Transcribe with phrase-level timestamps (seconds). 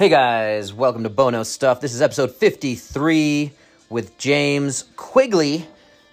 [0.00, 1.82] Hey guys, welcome to Bo Knows Stuff.
[1.82, 3.52] This is episode 53
[3.90, 5.56] with James Quigley,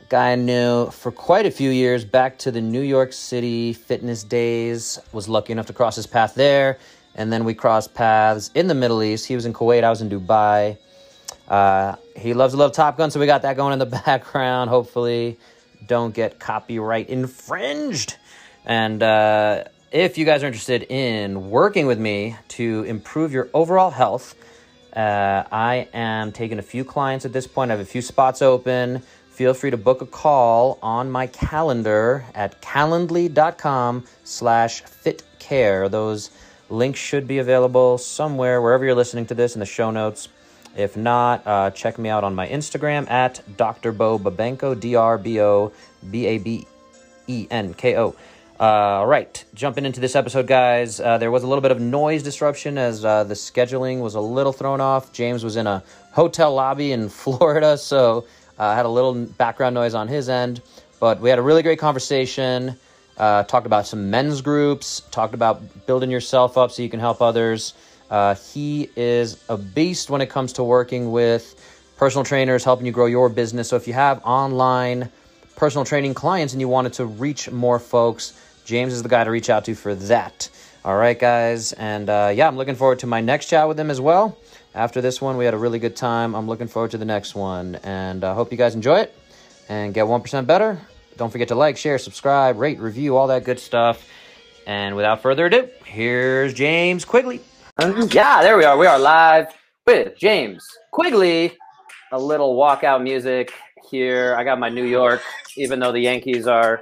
[0.01, 3.71] a guy I knew for quite a few years back to the New York City
[3.71, 4.99] fitness days.
[5.13, 6.79] Was lucky enough to cross his path there,
[7.15, 9.25] and then we crossed paths in the Middle East.
[9.25, 10.77] He was in Kuwait, I was in Dubai.
[11.47, 14.69] Uh, he loves to love Top Gun, so we got that going in the background.
[14.69, 15.39] Hopefully,
[15.85, 18.17] don't get copyright infringed.
[18.65, 23.91] And uh, if you guys are interested in working with me to improve your overall
[23.91, 24.35] health,
[24.93, 27.71] uh, I am taking a few clients at this point.
[27.71, 29.01] I have a few spots open.
[29.29, 35.89] Feel free to book a call on my calendar at calendly.com slash fitcare.
[35.89, 36.31] Those
[36.69, 40.27] links should be available somewhere, wherever you're listening to this, in the show notes.
[40.75, 43.91] If not, uh, check me out on my Instagram at Dr.
[43.91, 45.71] Bo Babenko, D R B O
[46.09, 46.67] B A B
[47.27, 48.15] E N K O.
[48.59, 50.99] Uh, all right, jumping into this episode, guys.
[50.99, 54.19] Uh, there was a little bit of noise disruption as uh, the scheduling was a
[54.19, 55.13] little thrown off.
[55.13, 58.25] James was in a hotel lobby in Florida, so
[58.57, 60.61] I had a little background noise on his end.
[60.99, 62.75] But we had a really great conversation.
[63.15, 65.01] Uh, talked about some men's groups.
[65.11, 67.75] Talked about building yourself up so you can help others.
[68.09, 71.53] Uh, he is a beast when it comes to working with
[71.97, 73.69] personal trainers, helping you grow your business.
[73.69, 75.11] So if you have online
[75.55, 78.33] personal training clients and you wanted to reach more folks,
[78.67, 80.49] James is the guy to reach out to for that.
[80.83, 81.71] All right, guys.
[81.71, 84.37] And uh, yeah, I'm looking forward to my next chat with him as well.
[84.75, 86.35] After this one, we had a really good time.
[86.35, 87.75] I'm looking forward to the next one.
[87.75, 89.17] And I uh, hope you guys enjoy it
[89.69, 90.81] and get 1% better.
[91.15, 94.05] Don't forget to like, share, subscribe, rate, review, all that good stuff.
[94.65, 97.39] And without further ado, here's James Quigley.
[97.79, 98.77] yeah, there we are.
[98.77, 99.47] We are live
[99.85, 101.57] with James Quigley.
[102.11, 103.53] A little walkout music
[103.89, 104.35] here.
[104.37, 105.21] I got my New York,
[105.55, 106.81] even though the Yankees are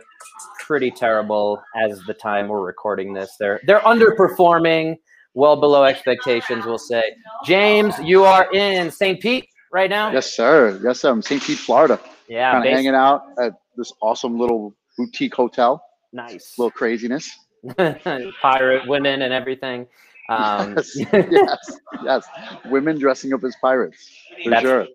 [0.65, 3.35] pretty terrible as the time we're recording this.
[3.39, 4.97] They're they're underperforming,
[5.33, 7.03] well below expectations, we'll say.
[7.45, 9.21] James, you are in St.
[9.21, 10.11] Pete right now.
[10.11, 10.79] Yes, sir.
[10.83, 11.11] Yes, sir.
[11.11, 11.41] I'm St.
[11.41, 11.99] Pete, Florida.
[12.27, 15.83] Yeah, kind of hanging out at this awesome little boutique hotel.
[16.11, 16.55] Nice.
[16.57, 17.29] Little craziness.
[17.77, 19.85] Pirate women and everything.
[20.29, 22.25] Um, yes, yes, yes.
[22.65, 24.09] Women dressing up as pirates.
[24.43, 24.87] For sure.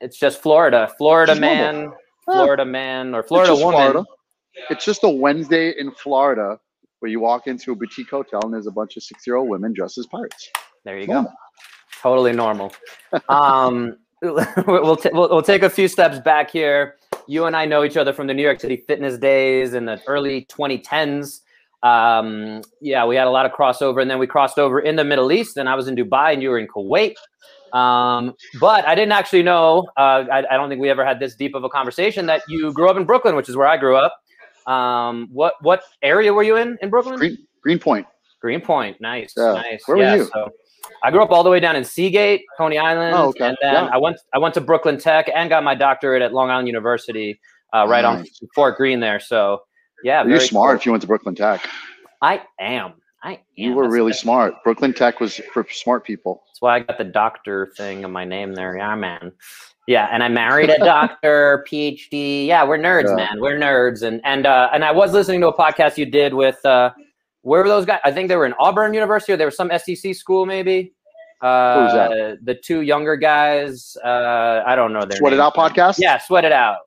[0.00, 0.90] It's just Florida.
[0.96, 1.92] Florida man.
[2.24, 3.72] Florida man or Florida woman.
[3.72, 4.04] Florida
[4.70, 6.58] it's just a Wednesday in Florida
[7.00, 9.48] where you walk into a boutique hotel and there's a bunch of six year old
[9.48, 10.50] women dressed as pirates.
[10.84, 11.30] There you normal.
[11.30, 11.36] go.
[12.02, 12.72] Totally normal.
[13.28, 16.96] um, we'll, t- we'll, we'll take a few steps back here.
[17.26, 20.00] You and I know each other from the New York City fitness days in the
[20.06, 21.40] early 2010s.
[21.82, 25.04] Um, yeah, we had a lot of crossover, and then we crossed over in the
[25.04, 25.56] Middle East.
[25.56, 27.14] And I was in Dubai, and you were in Kuwait.
[27.72, 29.86] Um, but I didn't actually know.
[29.96, 32.72] Uh, I, I, don't think we ever had this deep of a conversation that you
[32.72, 34.18] grew up in Brooklyn, which is where I grew up.
[34.68, 37.16] Um, what what area were you in in Brooklyn?
[37.16, 38.06] Green, Greenpoint.
[38.40, 39.52] Greenpoint, nice, yeah.
[39.52, 39.82] nice.
[39.86, 40.30] Where yeah, were you?
[40.32, 40.52] So
[41.02, 43.48] I grew up all the way down in Seagate, Coney Island, oh, okay.
[43.48, 43.90] and then yeah.
[43.92, 47.40] I went I went to Brooklyn Tech and got my doctorate at Long Island University,
[47.74, 48.40] uh, right nice.
[48.42, 49.18] on Fort Greene there.
[49.18, 49.62] So
[50.04, 50.76] yeah, you're smart cool.
[50.76, 51.66] if you went to Brooklyn Tech.
[52.20, 52.94] I am.
[53.22, 53.38] I am.
[53.56, 54.54] You were That's really smart.
[54.62, 56.42] Brooklyn Tech was for smart people.
[56.48, 58.76] That's why I got the doctor thing in my name there.
[58.76, 59.32] Yeah, man.
[59.88, 62.46] Yeah, and I married a doctor, PhD.
[62.46, 63.14] Yeah, we're nerds, yeah.
[63.14, 63.40] man.
[63.40, 64.02] We're nerds.
[64.02, 66.90] And and uh, and I was listening to a podcast you did with uh,
[67.40, 68.00] where were those guys?
[68.04, 70.92] I think they were in Auburn University or there was some SEC school, maybe.
[71.40, 72.38] Uh, Who's that?
[72.44, 73.96] The two younger guys.
[74.04, 75.16] Uh, I don't know their.
[75.16, 75.98] Sweat It Out podcast.
[75.98, 76.80] Yeah, Sweat It Out.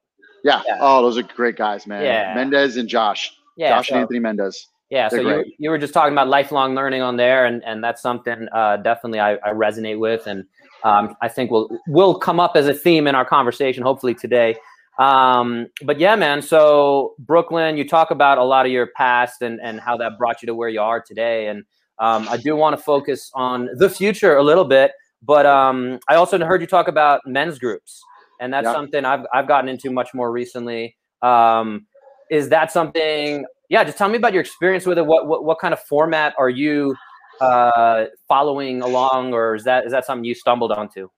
[0.44, 0.62] Yeah.
[0.68, 0.78] yeah.
[0.80, 2.04] Oh, those are great guys, man.
[2.04, 2.36] Yeah.
[2.36, 3.36] Mendez and Josh.
[3.58, 3.78] Yeah.
[3.78, 4.68] Josh so, and Anthony Mendez.
[4.92, 7.82] Yeah, They're so you, you were just talking about lifelong learning on there, and, and
[7.82, 10.44] that's something uh, definitely I, I resonate with, and
[10.84, 14.56] um, I think will will come up as a theme in our conversation, hopefully today.
[15.00, 16.42] Um, but yeah, man.
[16.42, 20.42] So Brooklyn, you talk about a lot of your past and and how that brought
[20.42, 21.64] you to where you are today, and
[22.00, 24.92] um, I do want to focus on the future a little bit.
[25.24, 28.02] But um, I also heard you talk about men's groups,
[28.40, 30.96] and that's something I've I've gotten into much more recently.
[31.22, 31.86] Um,
[32.30, 33.46] is that something?
[33.70, 35.06] Yeah, just tell me about your experience with it.
[35.06, 36.96] What what, what kind of format are you?
[37.42, 41.10] Uh, following along, or is that is that something you stumbled onto?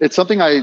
[0.00, 0.62] It's something I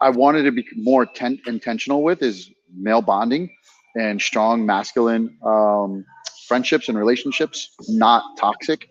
[0.00, 3.50] I wanted to be more ten, intentional with is male bonding
[3.96, 6.04] and strong masculine um,
[6.46, 8.88] friendships and relationships, not toxic.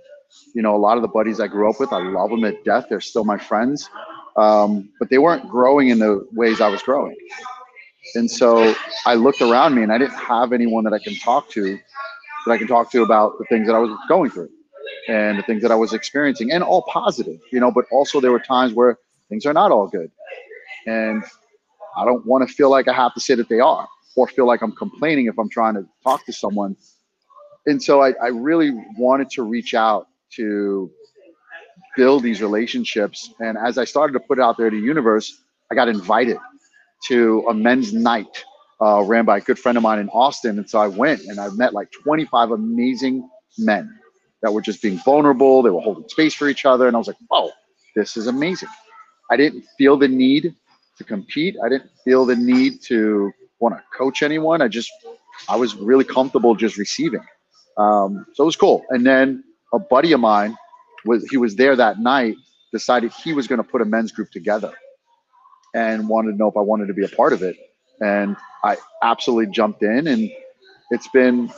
[0.54, 2.64] You know, a lot of the buddies I grew up with, I love them at
[2.64, 2.86] death.
[2.90, 3.90] They're still my friends,
[4.36, 7.16] um, but they weren't growing in the ways I was growing.
[8.16, 8.74] And so
[9.06, 11.78] I looked around me and I didn't have anyone that I can talk to
[12.46, 14.50] that I can talk to about the things that I was going through
[15.10, 17.72] and the things that I was experiencing, and all positive, you know.
[17.72, 18.98] But also there were times where
[19.30, 20.12] things are not all good,
[20.88, 21.24] and
[21.98, 24.48] I don't want to feel like I have to say that they are, or feel
[24.48, 26.76] like I'm complaining if I'm trying to talk to someone.
[27.66, 30.90] And so I, I really wanted to reach out to
[31.98, 33.34] build these relationships.
[33.40, 35.42] And as I started to put it out there to the universe,
[35.72, 36.38] I got invited
[37.08, 38.44] to a men's night
[38.82, 40.58] uh, ran by a good friend of mine in Austin.
[40.58, 43.94] And so I went and I met like 25 amazing men
[44.42, 45.62] that were just being vulnerable.
[45.62, 46.88] They were holding space for each other.
[46.88, 47.52] And I was like, oh,
[47.96, 48.70] this is amazing.
[49.32, 50.56] I didn't feel the need
[50.98, 51.56] to compete.
[51.64, 54.62] I didn't feel the need to want to coach anyone.
[54.62, 54.92] I just,
[55.48, 57.24] I was really comfortable just receiving.
[57.78, 58.86] Um, so it was cool.
[58.90, 59.44] And then
[59.74, 60.56] a buddy of mine
[61.06, 62.36] was, he was there that night,
[62.72, 64.74] decided he was going to put a men's group together
[65.74, 67.56] and wanted to know if I wanted to be a part of it.
[68.02, 70.32] And I absolutely jumped in and
[70.92, 71.52] it's been,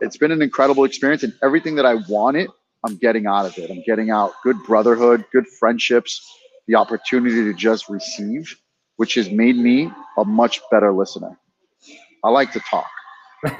[0.00, 2.50] it's been an incredible experience and everything that I wanted,
[2.84, 3.70] I'm getting out of it.
[3.70, 6.24] I'm getting out good brotherhood, good friendships,
[6.66, 8.56] the opportunity to just receive,
[8.96, 11.38] which has made me a much better listener.
[12.24, 12.86] I like to talk.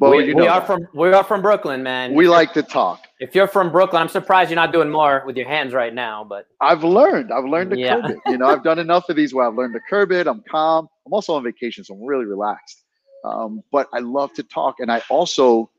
[0.00, 2.12] well, we, we are from we are from Brooklyn, man.
[2.14, 3.00] We like to talk.
[3.20, 6.24] If you're from Brooklyn, I'm surprised you're not doing more with your hands right now.
[6.24, 7.32] But I've learned.
[7.32, 8.00] I've learned to yeah.
[8.00, 8.18] curb it.
[8.26, 10.26] You know, I've done enough of these where I've learned to curb it.
[10.26, 10.88] I'm calm.
[11.06, 12.84] I'm also on vacation, so I'm really relaxed.
[13.24, 15.70] Um, but I love to talk, and I also,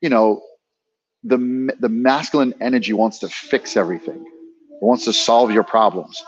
[0.00, 0.42] you know,
[1.24, 4.24] the the masculine energy wants to fix everything.
[4.24, 6.22] It wants to solve your problems.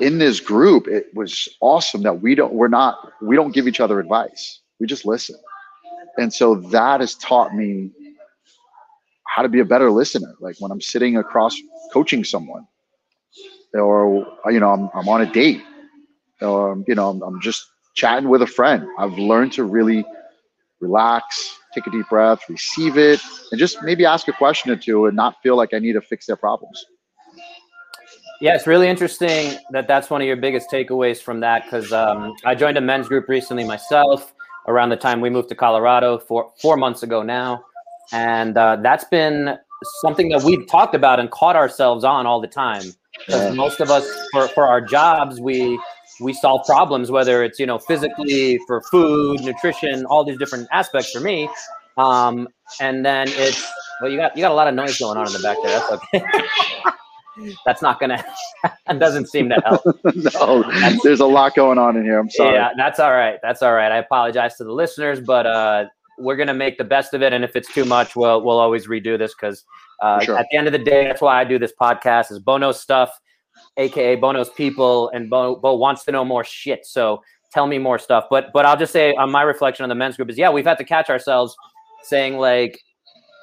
[0.00, 3.80] In this group, it was awesome that we don't we're not we don't give each
[3.80, 4.60] other advice.
[4.80, 5.36] We just listen.
[6.18, 7.90] And so that has taught me
[9.26, 10.34] how to be a better listener.
[10.40, 11.56] Like when I'm sitting across
[11.92, 12.66] coaching someone,
[13.74, 15.62] or you know, I'm, I'm on a date,
[16.40, 17.66] or you know, I'm, I'm just
[17.98, 18.86] chatting with a friend.
[18.96, 20.04] I've learned to really
[20.80, 25.06] relax, take a deep breath, receive it, and just maybe ask a question or two
[25.06, 26.86] and not feel like I need to fix their problems.
[28.40, 32.34] Yeah, it's really interesting that that's one of your biggest takeaways from that because um,
[32.44, 34.32] I joined a men's group recently myself
[34.68, 37.64] around the time we moved to Colorado four four months ago now,
[38.12, 39.58] and uh, that's been
[40.02, 42.84] something that we've talked about and caught ourselves on all the time.
[43.26, 45.76] Because most of us, for, for our jobs, we
[46.20, 51.10] we solve problems, whether it's you know physically for food, nutrition, all these different aspects
[51.10, 51.48] for me.
[51.96, 52.48] Um,
[52.80, 53.66] and then it's
[54.00, 55.78] well, you got you got a lot of noise going on in the back there.
[55.78, 56.24] That's okay.
[57.64, 58.22] that's not gonna
[58.86, 59.82] that doesn't seem to help
[60.14, 63.38] no that's, there's a lot going on in here i'm sorry yeah that's all right
[63.42, 65.84] that's all right i apologize to the listeners but uh
[66.18, 68.88] we're gonna make the best of it and if it's too much we'll we'll always
[68.88, 69.64] redo this because
[70.02, 70.36] uh, sure.
[70.36, 72.80] at the end of the day that's why i do this podcast is Bo Knows
[72.80, 73.20] stuff
[73.76, 77.98] aka bono's people and bo, bo wants to know more shit so tell me more
[77.98, 78.26] stuff.
[78.30, 80.66] But but i'll just say on my reflection on the men's group is yeah we've
[80.66, 81.54] had to catch ourselves
[82.02, 82.80] saying like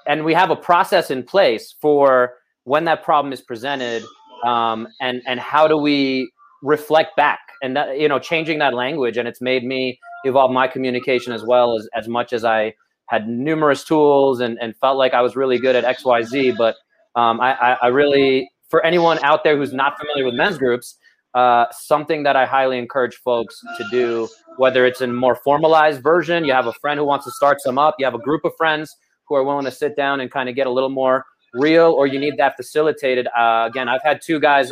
[0.07, 4.03] and we have a process in place for when that problem is presented
[4.45, 6.29] um, and and how do we
[6.61, 7.39] reflect back?
[7.61, 11.43] And that you know changing that language and it's made me evolve my communication as
[11.43, 12.73] well as as much as i
[13.07, 16.75] had numerous tools and, and felt like i was really good at xyz but
[17.15, 20.97] um, I, I really for anyone out there who's not familiar with men's groups
[21.33, 24.27] uh, something that i highly encourage folks to do
[24.57, 27.77] whether it's in more formalized version you have a friend who wants to start some
[27.77, 28.95] up you have a group of friends
[29.27, 32.07] who are willing to sit down and kind of get a little more real or
[32.07, 33.27] you need that facilitated.
[33.27, 34.71] Uh, again, I've had two guys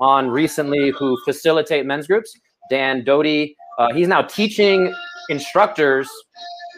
[0.00, 2.36] on recently who facilitate men's groups.
[2.70, 4.92] Dan Doty, uh, he's now teaching
[5.28, 6.08] instructors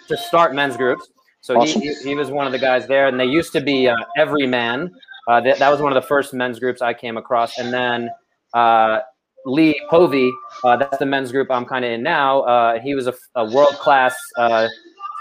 [0.09, 1.09] to start men's groups.
[1.41, 1.81] So awesome.
[1.81, 4.49] he, he, was one of the guys there, and they used to be uh, Every
[4.49, 4.91] Man.
[5.27, 8.11] Uh, that, that was one of the first men's groups I came across, and then
[8.55, 9.01] uh,
[9.45, 10.33] Lee Povey,
[10.65, 12.43] uh, that's the men's group I'm kind of in now.
[12.43, 14.69] Uh, he was a, a world class uh,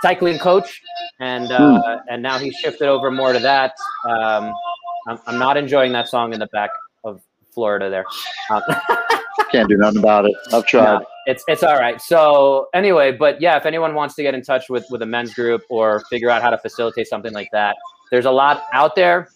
[0.02, 0.82] cycling coach,
[1.20, 2.02] and uh, mm.
[2.10, 3.74] and now he's shifted over more to that.
[4.08, 4.54] Um,
[5.08, 6.72] I'm, I'm not enjoying that song in the back
[7.04, 7.22] of
[7.54, 8.06] Florida there.
[8.50, 8.62] Um,
[9.52, 10.34] Can't do nothing about it.
[10.54, 11.00] I've tried.
[11.00, 12.02] No, it's it's all right.
[12.02, 15.34] So anyway, but yeah, if anyone wants to get in touch with with a men's
[15.34, 17.76] group or figure out how to facilitate something like that,
[18.12, 19.30] there's a lot out there.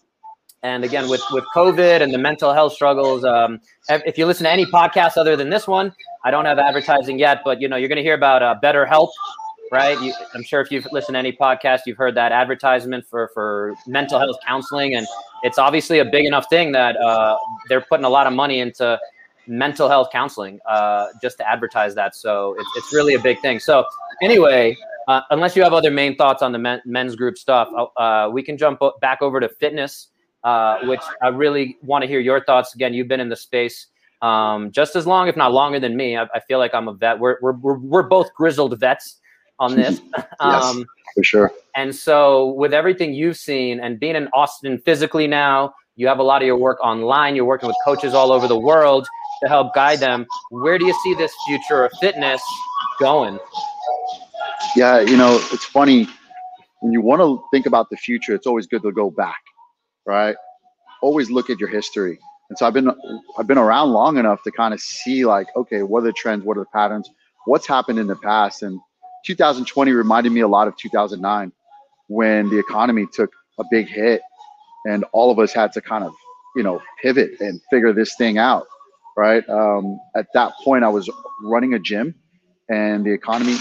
[0.61, 4.51] And again, with with COVID and the mental health struggles, um, if you listen to
[4.51, 5.93] any podcast other than this one,
[6.25, 9.09] I don't have advertising yet, but you know you're going to hear about uh, BetterHelp
[9.71, 9.99] right?
[10.01, 13.75] You, I'm sure if you've listened to any podcast, you've heard that advertisement for for
[13.87, 15.07] mental health counseling, and
[15.43, 17.37] it's obviously a big enough thing that uh,
[17.67, 18.99] they're putting a lot of money into
[19.47, 22.15] mental health counseling uh, just to advertise that.
[22.15, 23.59] So it's, it's really a big thing.
[23.59, 23.85] So
[24.21, 28.29] anyway, uh, unless you have other main thoughts on the men, men's group stuff, uh,
[28.31, 30.09] we can jump back over to fitness,
[30.43, 32.75] uh, which I really want to hear your thoughts.
[32.75, 33.87] Again, you've been in the space
[34.21, 36.17] um, just as long, if not longer than me.
[36.17, 37.19] I, I feel like I'm a vet.
[37.19, 39.17] We're, we're, we're, we're both grizzled vets
[39.59, 40.01] on this.
[40.39, 41.51] um, yes, for sure.
[41.75, 46.23] And so, with everything you've seen and being in Austin physically now, you have a
[46.23, 47.35] lot of your work online.
[47.35, 49.07] You're working with coaches all over the world
[49.43, 50.25] to help guide them.
[50.49, 52.41] Where do you see this future of fitness
[52.99, 53.37] going?
[54.75, 56.07] Yeah, you know, it's funny
[56.81, 58.33] when you want to think about the future.
[58.33, 59.41] It's always good to go back,
[60.09, 60.35] right?
[61.01, 62.19] always look at your history.
[62.49, 62.89] And so I've been
[63.37, 66.43] I've been around long enough to kind of see like, okay, what are the trends?
[66.43, 67.09] What are the patterns?
[67.45, 68.63] What's happened in the past?
[68.63, 68.79] And
[69.25, 71.51] 2020 reminded me a lot of 2009
[72.07, 74.21] when the economy took a big hit
[74.85, 76.13] and all of us had to kind of,
[76.55, 78.65] you know, pivot and figure this thing out.
[79.15, 79.47] Right.
[79.49, 81.09] Um, at that point, I was
[81.43, 82.15] running a gym
[82.69, 83.57] and the economy.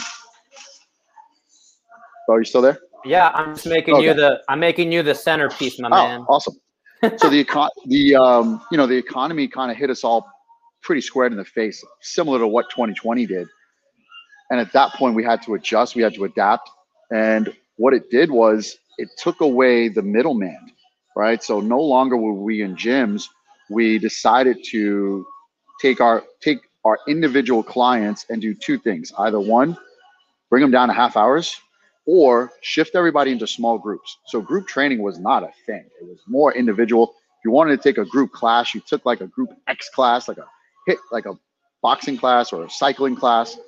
[2.28, 2.78] Oh, are you still there?
[3.04, 4.06] Yeah, I'm just making okay.
[4.06, 6.20] you the I'm making you the centerpiece, my oh, man.
[6.28, 6.56] Awesome.
[7.02, 10.26] so the econ the um you know the economy kind of hit us all
[10.82, 13.48] pretty squared in the face, similar to what 2020 did.
[14.50, 16.70] And at that point, we had to adjust, we had to adapt.
[17.10, 20.72] And what it did was it took away the middleman,
[21.16, 21.42] right?
[21.42, 23.24] So no longer were we in gyms.
[23.70, 25.26] We decided to
[25.80, 29.12] take our take our individual clients and do two things.
[29.18, 29.76] Either one,
[30.48, 31.60] bring them down to half hours,
[32.08, 34.16] or shift everybody into small groups.
[34.28, 35.84] So group training was not a thing.
[36.00, 37.08] It was more individual.
[37.10, 40.26] If you wanted to take a group class, you took like a group X class,
[40.26, 40.46] like a
[40.86, 41.34] hit, like a
[41.82, 43.58] boxing class or a cycling class.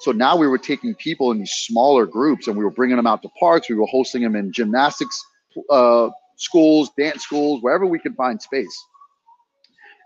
[0.00, 3.06] So now we were taking people in these smaller groups and we were bringing them
[3.06, 3.70] out to parks.
[3.70, 5.24] We were hosting them in gymnastics
[5.70, 8.76] uh, schools, dance schools, wherever we could find space.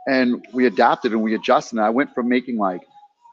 [0.06, 1.78] And we adapted and we adjusted.
[1.78, 2.82] And I went from making like,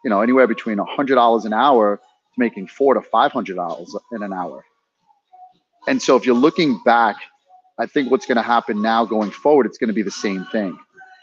[0.05, 1.99] you know, anywhere between $100 an hour
[2.37, 4.63] making four to five hundred dollars in an hour.
[5.87, 7.17] And so if you're looking back,
[7.77, 10.45] I think what's going to happen now going forward, it's going to be the same
[10.45, 10.77] thing,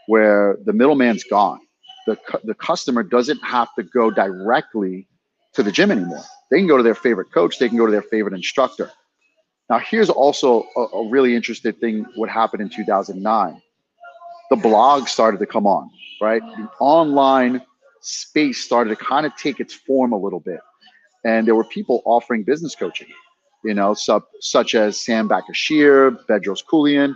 [0.07, 1.61] where the middleman's gone.
[2.07, 5.09] The, the customer doesn't have to go directly
[5.54, 6.23] to the gym anymore.
[6.50, 7.59] They can go to their favorite coach.
[7.59, 8.90] They can go to their favorite instructor.
[9.71, 13.62] Now, here's also a, a really interesting thing what happened in 2009.
[14.50, 15.90] The blog started to come on,
[16.21, 16.42] right?
[16.42, 17.62] The online
[18.00, 20.61] space started to kind of take its form a little bit
[21.25, 23.09] and there were people offering business coaching,
[23.64, 27.14] you know, sub, such as Sam Bakhtiar, Bedros Keuilian,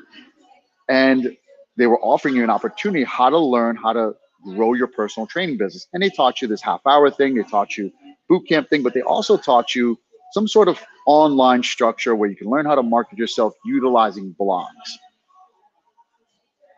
[0.88, 1.36] and
[1.76, 5.58] they were offering you an opportunity how to learn how to grow your personal training
[5.58, 5.88] business.
[5.92, 7.92] And they taught you this half hour thing, they taught you
[8.28, 9.98] boot camp thing, but they also taught you
[10.32, 14.68] some sort of online structure where you can learn how to market yourself utilizing blogs.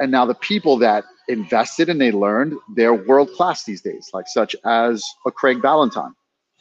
[0.00, 4.28] And now the people that invested and they learned, they're world class these days, like
[4.28, 6.14] such as a Craig Ballantyne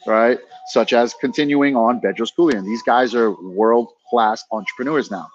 [0.06, 0.38] right?
[0.68, 2.64] Such as continuing on Bedros Keuilian.
[2.64, 5.26] These guys are world class entrepreneurs now.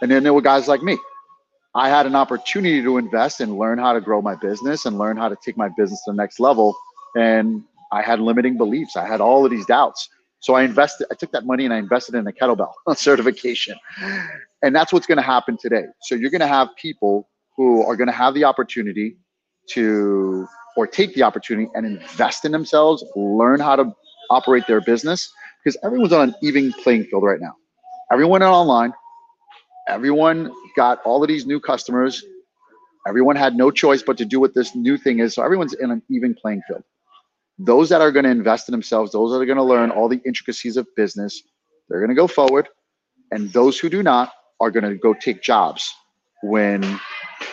[0.00, 0.98] And then there were guys like me.
[1.74, 5.16] I had an opportunity to invest and learn how to grow my business and learn
[5.16, 6.76] how to take my business to the next level.
[7.16, 8.96] And I had limiting beliefs.
[8.96, 10.08] I had all of these doubts.
[10.40, 13.76] So I invested, I took that money and I invested in a kettlebell certification.
[14.62, 15.84] And that's what's going to happen today.
[16.02, 19.16] So you're going to have people who are going to have the opportunity
[19.70, 20.46] to
[20.78, 23.92] or take the opportunity and invest in themselves, learn how to
[24.30, 27.52] operate their business because everyone's on an even playing field right now.
[28.12, 28.92] Everyone online,
[29.88, 32.24] everyone got all of these new customers.
[33.08, 35.34] Everyone had no choice but to do what this new thing is.
[35.34, 36.84] So everyone's in an even playing field.
[37.58, 40.08] Those that are going to invest in themselves, those that are going to learn all
[40.08, 41.42] the intricacies of business,
[41.88, 42.68] they're going to go forward.
[43.32, 44.30] And those who do not
[44.60, 45.92] are going to go take jobs
[46.44, 46.84] when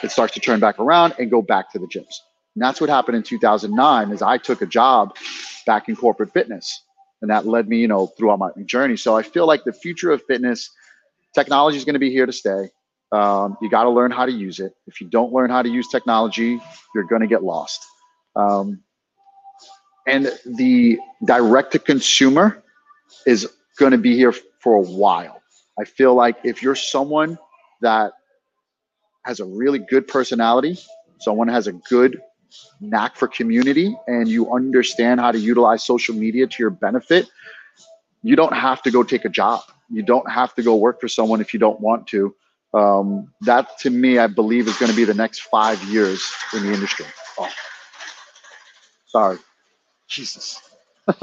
[0.04, 2.14] it starts to turn back around and go back to the gyms.
[2.56, 5.16] And that's what happened in 2009 is I took a job
[5.66, 6.84] back in corporate fitness.
[7.22, 8.98] And that led me, you know, throughout my journey.
[8.98, 10.70] So I feel like the future of fitness,
[11.34, 12.70] technology is going to be here to stay.
[13.12, 14.74] Um, you got to learn how to use it.
[14.88, 16.60] If you don't learn how to use technology,
[16.94, 17.86] you're going to get lost.
[18.36, 18.82] Um,
[20.08, 22.64] and the direct to consumer
[23.26, 25.42] is going to be here for a while.
[25.80, 27.38] I feel like if you're someone
[27.82, 28.14] that
[29.26, 30.78] has a really good personality,
[31.20, 32.22] someone has a good
[32.82, 37.30] knack for community and you understand how to utilize social media to your benefit,
[38.24, 39.62] you don't have to go take a job.
[39.90, 42.36] You don't have to go work for someone if you don't want to.
[42.74, 46.64] Um, that to me, I believe, is going to be the next five years in
[46.66, 47.06] the industry.
[47.38, 47.50] Oh,
[49.08, 49.38] sorry,
[50.08, 50.62] Jesus.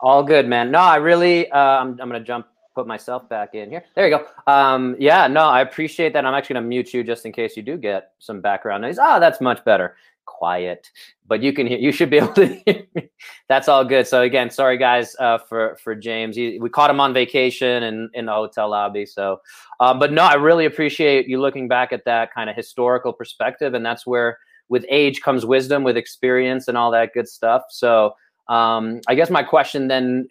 [0.00, 0.72] All good, man.
[0.72, 3.84] No, I really, uh, I'm, I'm going to jump put myself back in here.
[3.94, 4.26] There you go.
[4.46, 6.24] Um, yeah, no, I appreciate that.
[6.24, 8.98] I'm actually gonna mute you just in case you do get some background noise.
[8.98, 9.96] Ah, oh, that's much better.
[10.24, 10.90] Quiet,
[11.26, 11.78] but you can hear.
[11.78, 13.10] You should be able to hear me.
[13.48, 14.06] That's all good.
[14.06, 16.36] So again, sorry guys uh, for for James.
[16.36, 19.04] He, we caught him on vacation and in, in the hotel lobby.
[19.04, 19.40] So,
[19.80, 23.74] um, but no, I really appreciate you looking back at that kind of historical perspective,
[23.74, 24.38] and that's where
[24.68, 27.64] with age comes wisdom, with experience, and all that good stuff.
[27.70, 28.14] So.
[28.48, 30.26] Um, I guess my question then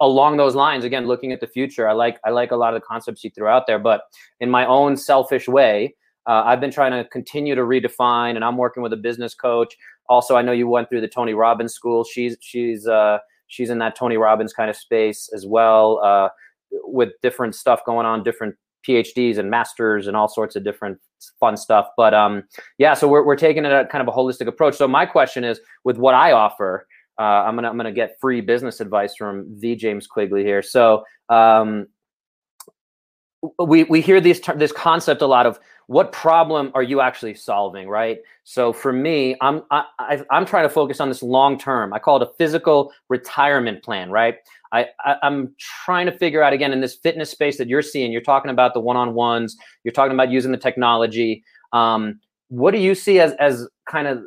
[0.00, 2.80] along those lines again looking at the future i like i like a lot of
[2.80, 4.02] the concepts you threw out there but
[4.40, 5.94] in my own selfish way
[6.26, 9.76] uh, i've been trying to continue to redefine and i'm working with a business coach
[10.08, 13.78] also i know you went through the tony robbins school she's she's uh, she's in
[13.78, 16.28] that tony robbins kind of space as well uh,
[16.70, 18.54] with different stuff going on, different
[18.86, 20.98] PhDs and masters and all sorts of different
[21.38, 21.88] fun stuff.
[21.96, 22.44] But um,
[22.78, 24.76] yeah, so we're we're taking it at kind of a holistic approach.
[24.76, 26.86] So my question is, with what I offer,
[27.20, 30.62] uh, I'm gonna I'm gonna get free business advice from the James Quigley here.
[30.62, 31.86] So um,
[33.58, 37.88] we we hear this this concept a lot of what problem are you actually solving,
[37.88, 38.20] right?
[38.44, 41.92] So for me, I'm I, I, I'm trying to focus on this long term.
[41.92, 44.36] I call it a physical retirement plan, right?
[44.72, 48.12] I, I am trying to figure out again in this fitness space that you're seeing.
[48.12, 49.56] You're talking about the one-on-ones.
[49.84, 51.42] You're talking about using the technology.
[51.72, 54.22] Um, what do you see as as kind of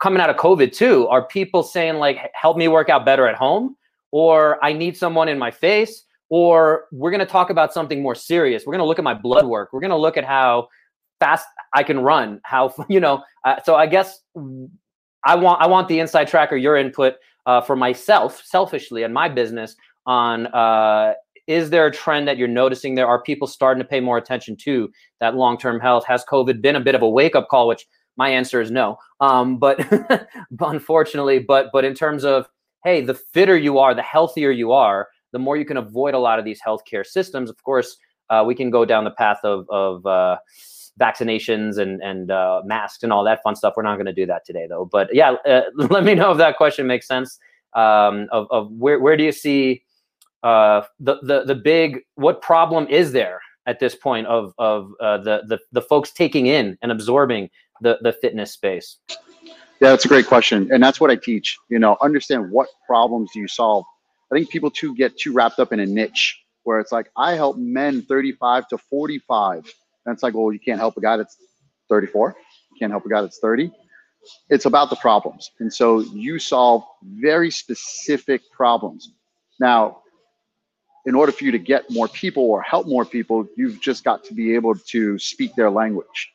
[0.00, 1.06] coming out of COVID too?
[1.08, 3.76] Are people saying like, "Help me work out better at home,"
[4.10, 6.04] or "I need someone in my face"?
[6.30, 8.64] or we're going to talk about something more serious.
[8.66, 9.72] We're going to look at my blood work.
[9.72, 10.68] We're going to look at how
[11.20, 12.40] fast I can run.
[12.44, 13.22] How you know?
[13.44, 14.20] Uh, so I guess
[15.24, 17.14] I want I want the inside tracker, your input
[17.46, 19.74] uh, for myself, selfishly, and my business
[20.06, 20.46] on.
[20.48, 21.14] Uh,
[21.46, 23.06] is there a trend that you're noticing there?
[23.06, 26.04] Are people starting to pay more attention to that long-term health?
[26.04, 27.66] Has COVID been a bit of a wake-up call?
[27.66, 27.86] Which
[28.18, 28.98] my answer is no.
[29.20, 29.80] Um, but
[30.60, 32.48] unfortunately, but but in terms of
[32.84, 36.18] hey, the fitter you are, the healthier you are, the more you can avoid a
[36.18, 37.50] lot of these healthcare systems.
[37.50, 37.96] Of course,
[38.30, 40.36] uh, we can go down the path of, of uh,
[40.98, 43.74] vaccinations and and uh, masks and all that fun stuff.
[43.76, 44.84] We're not going to do that today, though.
[44.84, 47.38] But yeah, uh, let me know if that question makes sense.
[47.74, 49.84] Um, of, of where where do you see
[50.42, 55.18] uh, the the the big what problem is there at this point of of uh,
[55.18, 58.98] the the the folks taking in and absorbing the the fitness space?
[59.80, 61.56] Yeah, that's a great question, and that's what I teach.
[61.68, 63.84] You know, understand what problems do you solve
[64.30, 67.34] I think people too get too wrapped up in a niche where it's like I
[67.34, 69.72] help men 35 to 45.
[70.04, 71.36] And it's like, well, you can't help a guy that's
[71.88, 72.36] 34.
[72.72, 73.70] You can't help a guy that's 30.
[74.50, 75.50] It's about the problems.
[75.60, 79.12] And so you solve very specific problems.
[79.60, 80.02] Now,
[81.06, 84.24] in order for you to get more people or help more people, you've just got
[84.24, 86.32] to be able to speak their language.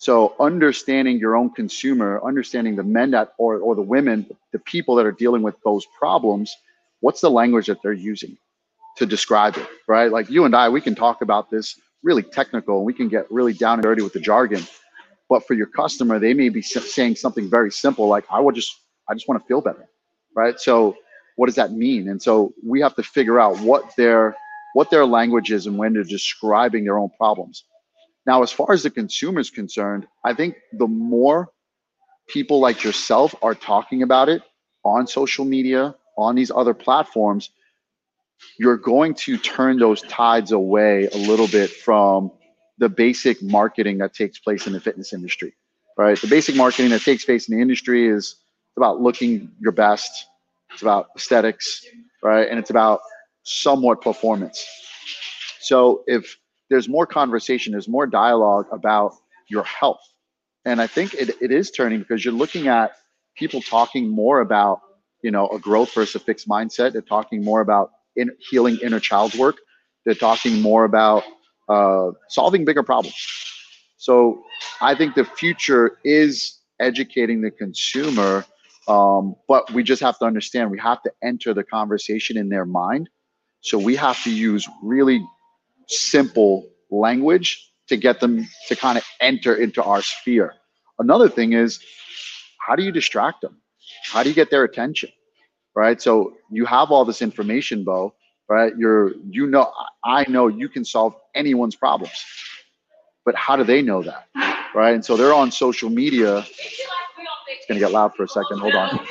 [0.00, 4.96] So understanding your own consumer, understanding the men that or, or the women, the people
[4.96, 6.56] that are dealing with those problems
[7.00, 8.36] what's the language that they're using
[8.96, 10.12] to describe it, right?
[10.12, 13.30] Like you and I, we can talk about this really technical and we can get
[13.30, 14.62] really down and dirty with the jargon.
[15.28, 18.74] But for your customer, they may be saying something very simple like, I would just,
[19.08, 19.88] I just want to feel better,
[20.36, 20.60] right?
[20.60, 20.96] So
[21.36, 22.08] what does that mean?
[22.08, 24.36] And so we have to figure out what their
[24.74, 27.64] what their language is and when they're describing their own problems.
[28.26, 31.50] Now, as far as the consumer is concerned, I think the more
[32.28, 34.42] people like yourself are talking about it
[34.84, 37.50] on social media, on these other platforms,
[38.58, 42.30] you're going to turn those tides away a little bit from
[42.78, 45.54] the basic marketing that takes place in the fitness industry,
[45.98, 46.18] right?
[46.18, 48.36] The basic marketing that takes place in the industry is
[48.76, 50.26] about looking your best,
[50.72, 51.84] it's about aesthetics,
[52.22, 52.48] right?
[52.48, 53.00] And it's about
[53.42, 54.64] somewhat performance.
[55.60, 56.36] So if
[56.70, 59.14] there's more conversation, there's more dialogue about
[59.48, 60.00] your health.
[60.64, 62.92] And I think it, it is turning because you're looking at
[63.36, 64.80] people talking more about
[65.22, 66.92] you know, a growth versus a fixed mindset.
[66.92, 69.56] They're talking more about in, healing inner child work.
[70.04, 71.24] They're talking more about
[71.68, 73.16] uh, solving bigger problems.
[73.96, 74.42] So
[74.80, 78.46] I think the future is educating the consumer,
[78.88, 82.64] um, but we just have to understand we have to enter the conversation in their
[82.64, 83.10] mind.
[83.60, 85.22] So we have to use really
[85.90, 90.54] simple language to get them to kind of enter into our sphere.
[90.98, 91.80] Another thing is,
[92.60, 93.60] how do you distract them?
[94.04, 95.10] How do you get their attention?
[95.74, 96.00] Right.
[96.00, 98.14] So you have all this information, Bo,
[98.48, 98.72] right?
[98.76, 99.72] You're, you know,
[100.04, 102.12] I know you can solve anyone's problems,
[103.24, 104.28] but how do they know that?
[104.74, 104.94] Right.
[104.94, 106.38] And so they're on social media.
[106.38, 108.60] It's going to get loud for a second.
[108.60, 109.00] Hold on.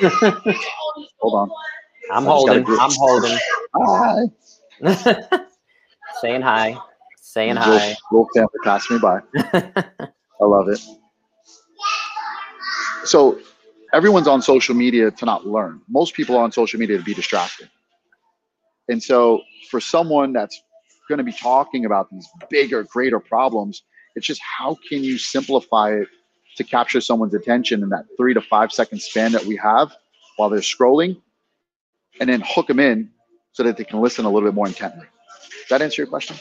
[1.20, 1.50] Hold on.
[2.12, 2.64] I'm holding.
[2.66, 3.38] I'm holding.
[4.82, 5.36] Hi.
[6.20, 6.76] Saying hi.
[7.16, 7.96] Saying hi.
[8.10, 9.20] Little family passed me by.
[9.34, 10.80] I love it.
[13.04, 13.40] So
[13.92, 15.80] everyone's on social media to not learn.
[15.88, 17.70] Most people are on social media to be distracted.
[18.88, 20.60] And so for someone that's
[21.08, 23.82] going to be talking about these bigger, greater problems,
[24.14, 26.08] it's just how can you simplify it
[26.56, 29.92] to capture someone's attention in that three to five second span that we have
[30.36, 31.20] while they're scrolling
[32.20, 33.10] and then hook them in
[33.52, 35.06] so that they can listen a little bit more intently.
[35.70, 36.36] That answer your question?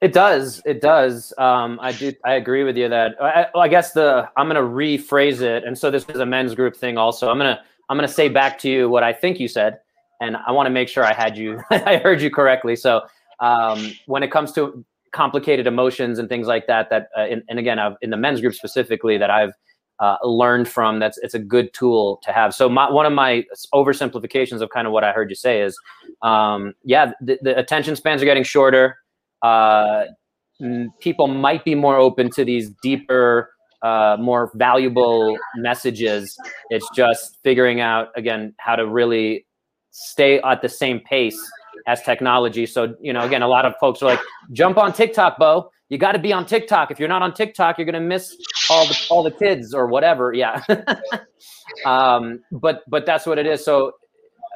[0.00, 0.62] It does.
[0.66, 1.32] It does.
[1.38, 2.12] Um, I do.
[2.24, 3.16] I agree with you that.
[3.20, 6.54] I, I guess the I'm going to rephrase it, and so this is a men's
[6.54, 6.98] group thing.
[6.98, 9.80] Also, I'm gonna I'm gonna say back to you what I think you said,
[10.20, 11.60] and I want to make sure I had you.
[11.70, 12.76] I heard you correctly.
[12.76, 13.02] So
[13.40, 17.58] um, when it comes to complicated emotions and things like that, that uh, in, and
[17.58, 19.54] again, I've, in the men's group specifically, that I've
[20.00, 20.98] uh, learned from.
[20.98, 22.54] That's it's a good tool to have.
[22.54, 25.76] So my, one of my oversimplifications of kind of what I heard you say is,
[26.22, 28.98] um, yeah, the, the, attention spans are getting shorter.
[29.42, 30.04] Uh,
[31.00, 33.50] people might be more open to these deeper,
[33.82, 36.36] uh, more valuable messages.
[36.70, 39.46] It's just figuring out again how to really
[39.90, 41.38] stay at the same pace
[41.86, 42.66] as technology.
[42.66, 44.20] So you know, again, a lot of folks are like,
[44.52, 46.90] jump on TikTok, Bo you got to be on TikTok.
[46.90, 48.36] If you're not on TikTok, you're going to miss
[48.70, 50.32] all the all the kids or whatever.
[50.32, 50.62] Yeah.
[51.86, 53.64] um, but but that's what it is.
[53.64, 53.92] So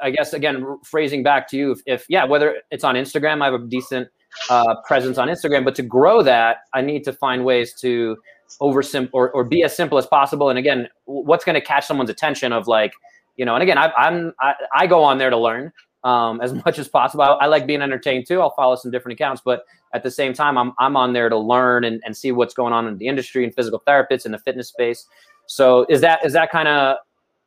[0.01, 3.45] I guess again, phrasing back to you, if, if yeah, whether it's on Instagram, I
[3.45, 4.09] have a decent
[4.49, 8.17] uh, presence on Instagram, but to grow that, I need to find ways to
[8.59, 10.49] oversim or or be as simple as possible.
[10.49, 12.93] And again, what's going to catch someone's attention of like
[13.37, 15.71] you know, and again, I, I'm I, I go on there to learn
[16.03, 17.23] um, as much as possible.
[17.23, 18.41] I, I, like being entertained too.
[18.41, 21.37] I'll follow some different accounts, but at the same time, I'm, I'm on there to
[21.37, 24.39] learn and, and see what's going on in the industry and physical therapists in the
[24.39, 25.05] fitness space.
[25.47, 26.97] So is that is that kind of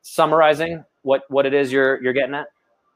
[0.03, 2.49] summarizing what what it is you're you're getting at?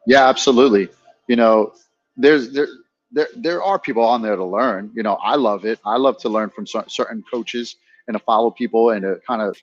[0.06, 0.88] Yeah, absolutely.
[1.28, 1.72] You know,
[2.16, 2.68] there's there
[3.10, 4.90] there there are people on there to learn.
[4.94, 5.78] You know, I love it.
[5.86, 9.56] I love to learn from certain coaches and to follow people and to kind of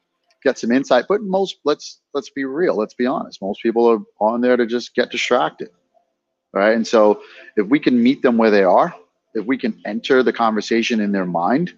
[0.43, 1.05] get some insight.
[1.07, 2.75] But most let's let's be real.
[2.75, 3.41] Let's be honest.
[3.41, 5.69] Most people are on there to just get distracted
[6.55, 6.75] right?
[6.75, 7.21] And so
[7.57, 8.95] if we can meet them where they are,
[9.35, 11.73] if we can enter the conversation in their mind,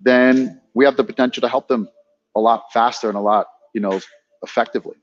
[0.00, 1.88] then we have the potential to help them
[2.34, 4.00] a lot faster and a lot, you know,
[4.42, 4.96] effectively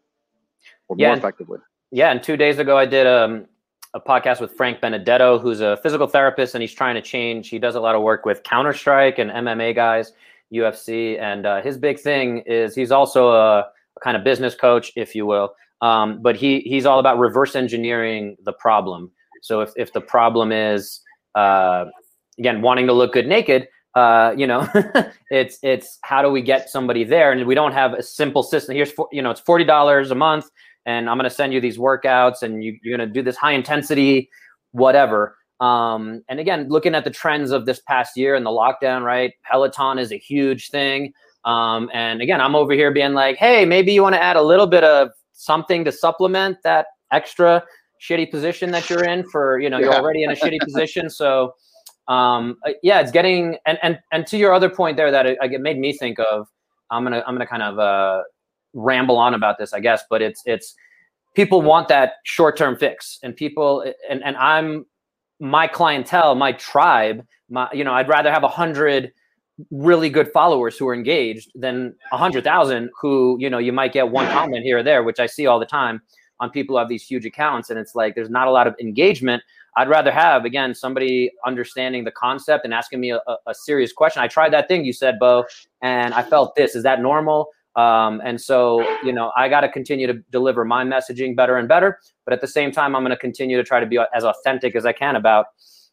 [0.89, 1.59] or yeah, more effectively.
[1.91, 2.11] Yeah.
[2.11, 3.45] And two days ago, I did um,
[3.93, 7.49] a podcast with Frank Benedetto, who's a physical therapist and he's trying to change.
[7.49, 10.11] He does a lot of work with Counter Strike and MMA guys,
[10.51, 11.19] UFC.
[11.19, 15.15] And uh, his big thing is he's also a, a kind of business coach, if
[15.15, 15.53] you will.
[15.81, 19.11] Um, but he he's all about reverse engineering the problem.
[19.41, 21.01] So if, if the problem is
[21.35, 21.85] uh,
[22.37, 24.67] again wanting to look good naked, uh, you know,
[25.31, 27.31] it's it's how do we get somebody there?
[27.31, 28.75] And we don't have a simple system.
[28.75, 30.45] Here's for, you know it's forty dollars a month,
[30.85, 33.35] and I'm going to send you these workouts, and you, you're going to do this
[33.35, 34.29] high intensity,
[34.71, 35.35] whatever.
[35.59, 39.33] Um, and again, looking at the trends of this past year and the lockdown, right?
[39.43, 41.11] Peloton is a huge thing.
[41.45, 44.41] Um, and again, I'm over here being like, hey, maybe you want to add a
[44.41, 47.63] little bit of something to supplement that extra
[48.01, 51.09] shitty position that you're in for you know you're already in a shitty position.
[51.09, 51.53] So
[52.09, 55.37] um uh, yeah it's getting and and and to your other point there that it,
[55.41, 56.47] it made me think of
[56.89, 58.21] i'm gonna i'm gonna kind of uh
[58.73, 60.75] ramble on about this i guess but it's it's
[61.35, 64.85] people want that short-term fix and people and and i'm
[65.39, 69.11] my clientele my tribe my you know i'd rather have a hundred
[69.71, 73.93] really good followers who are engaged than a hundred thousand who you know you might
[73.93, 76.01] get one comment here or there which i see all the time
[76.39, 78.75] on people who have these huge accounts and it's like there's not a lot of
[78.79, 79.43] engagement.
[79.75, 84.21] I'd rather have again somebody understanding the concept and asking me a, a serious question.
[84.21, 85.45] I tried that thing you said bo
[85.81, 86.75] and i felt this.
[86.75, 87.49] Is that normal?
[87.75, 91.67] Um, and so you know i got to continue to deliver my messaging better and
[91.67, 94.23] better but at the same time i'm going to continue to try to be as
[94.23, 95.45] authentic as i can about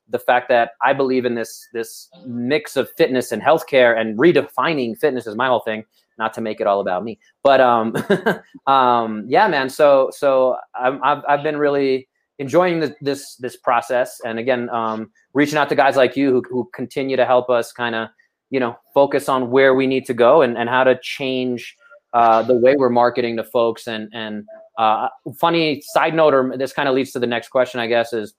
[0.09, 4.99] the fact that i believe in this this mix of fitness and healthcare and redefining
[4.99, 5.85] fitness is my whole thing
[6.19, 7.19] not to make it all about me.
[7.43, 7.95] But um
[8.67, 9.69] um yeah man.
[9.69, 14.21] So so i have I've been really enjoying this this this process.
[14.25, 17.73] And again um reaching out to guys like you who, who continue to help us
[17.73, 18.09] kind of
[18.51, 21.77] you know focus on where we need to go and, and how to change
[22.13, 23.87] uh, the way we're marketing to folks.
[23.87, 24.45] And and
[24.79, 28.13] uh, funny side note or this kind of leads to the next question i guess
[28.13, 28.35] is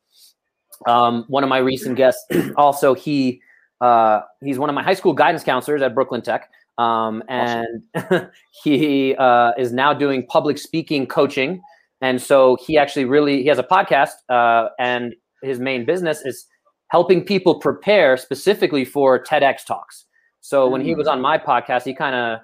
[0.88, 2.24] um, one of my recent guests
[2.58, 3.42] also he
[3.82, 8.30] uh, he's one of my high school guidance counselors at brooklyn tech um, and awesome.
[8.64, 11.62] he uh, is now doing public speaking coaching.
[12.02, 16.46] And so he actually really he has a podcast, uh, and his main business is
[16.90, 20.06] helping people prepare specifically for TEDx talks.
[20.40, 20.74] So mm-hmm.
[20.74, 21.14] when he was mm.
[21.14, 22.40] on my podcast, he kind of,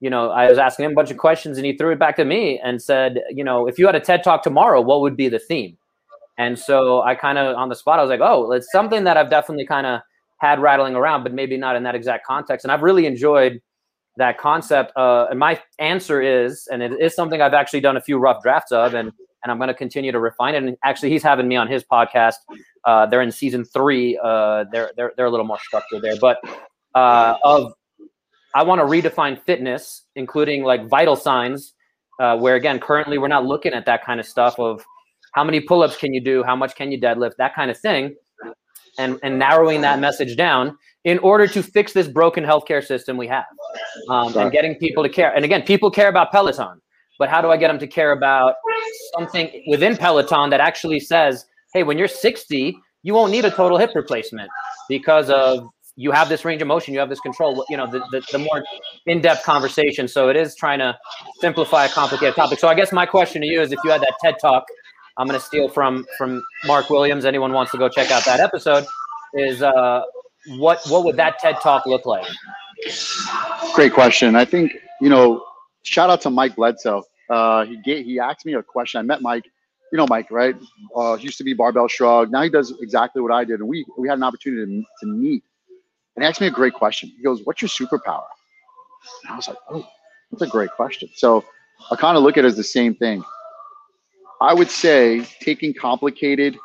[0.00, 2.16] you know, I was asking him a bunch of questions, and he threw it back
[2.16, 5.16] to me and said, you know, if you had a TED talk tomorrow, what would
[5.16, 5.76] be the theme?
[6.36, 9.16] And so I kind of on the spot, I was like, oh, it's something that
[9.16, 10.00] I've definitely kind of
[10.38, 12.64] had rattling around, but maybe not in that exact context.
[12.64, 13.60] And I've really enjoyed
[14.18, 14.92] that concept.
[14.96, 18.42] Uh, and my answer is, and it is something I've actually done a few rough
[18.42, 20.62] drafts of, and and I'm going to continue to refine it.
[20.62, 22.34] And actually, he's having me on his podcast.
[22.84, 24.18] Uh, they're in season three.
[24.22, 26.38] Uh, they're they're they're a little more structured there, but
[26.94, 27.72] uh, of
[28.54, 31.74] I want to redefine fitness, including like vital signs.
[32.20, 34.84] Uh, where again, currently we're not looking at that kind of stuff of
[35.34, 38.16] how many pull-ups can you do, how much can you deadlift, that kind of thing,
[38.98, 40.76] and and narrowing that message down
[41.08, 43.46] in order to fix this broken healthcare system we have
[44.10, 45.34] um, and getting people to care.
[45.34, 46.82] And again, people care about Peloton,
[47.18, 48.56] but how do I get them to care about
[49.14, 53.78] something within Peloton that actually says, hey, when you're 60, you won't need a total
[53.78, 54.50] hip replacement
[54.86, 55.66] because of
[55.96, 57.64] you have this range of motion, you have this control.
[57.70, 58.62] You know, the the, the more
[59.06, 60.08] in depth conversation.
[60.08, 60.96] So it is trying to
[61.40, 62.58] simplify a complicated topic.
[62.58, 64.64] So I guess my question to you is, if you had that TED talk,
[65.16, 67.24] I'm going to steal from from Mark Williams.
[67.24, 68.84] Anyone wants to go check out that episode?
[69.34, 70.02] Is uh,
[70.56, 72.26] what what would that TED talk look like?
[73.74, 74.36] Great question.
[74.36, 75.44] I think you know.
[75.84, 77.02] Shout out to Mike Bledsoe.
[77.30, 78.98] Uh, he gave, he asked me a question.
[78.98, 79.44] I met Mike.
[79.90, 80.54] You know Mike, right?
[80.94, 82.30] Uh, used to be Barbell Shrugged.
[82.30, 85.06] Now he does exactly what I did, and we we had an opportunity to, to
[85.06, 85.42] meet.
[86.14, 87.10] And he asked me a great question.
[87.16, 88.26] He goes, "What's your superpower?"
[89.24, 89.86] And I was like, "Oh,
[90.30, 91.44] that's a great question." So
[91.90, 93.24] I kind of look at it as the same thing.
[94.40, 96.58] I would say taking complicated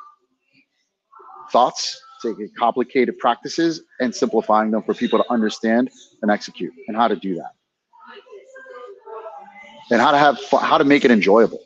[1.51, 7.07] thoughts, taking complicated practices, and simplifying them for people to understand and execute, and how
[7.07, 7.51] to do that
[9.91, 11.61] and how to have fun, how to make it enjoyable.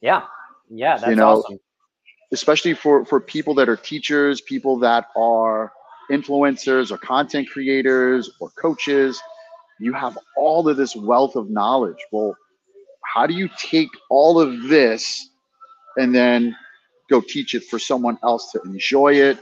[0.00, 0.22] Yeah,
[0.68, 1.58] yeah, that's you know, awesome.
[2.32, 5.72] especially for for people that are teachers, people that are
[6.10, 9.20] influencers or content creators or coaches.
[9.78, 11.98] You have all of this wealth of knowledge.
[12.10, 12.34] Well,
[13.04, 15.28] how do you take all of this
[15.98, 16.56] and then
[17.10, 19.38] go teach it for someone else to enjoy it,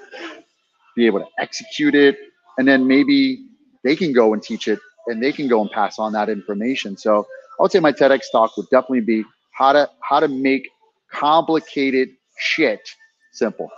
[0.97, 2.17] be able to execute it,
[2.59, 3.47] and then maybe
[3.83, 6.97] they can go and teach it and they can go and pass on that information.
[6.97, 7.27] So
[7.59, 10.67] I would say my TEDx talk would definitely be how to how to make
[11.13, 12.81] complicated shit
[13.33, 13.69] simple.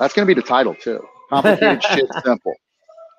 [0.00, 1.00] That's gonna be the title too.
[1.30, 2.54] Complicated shit simple.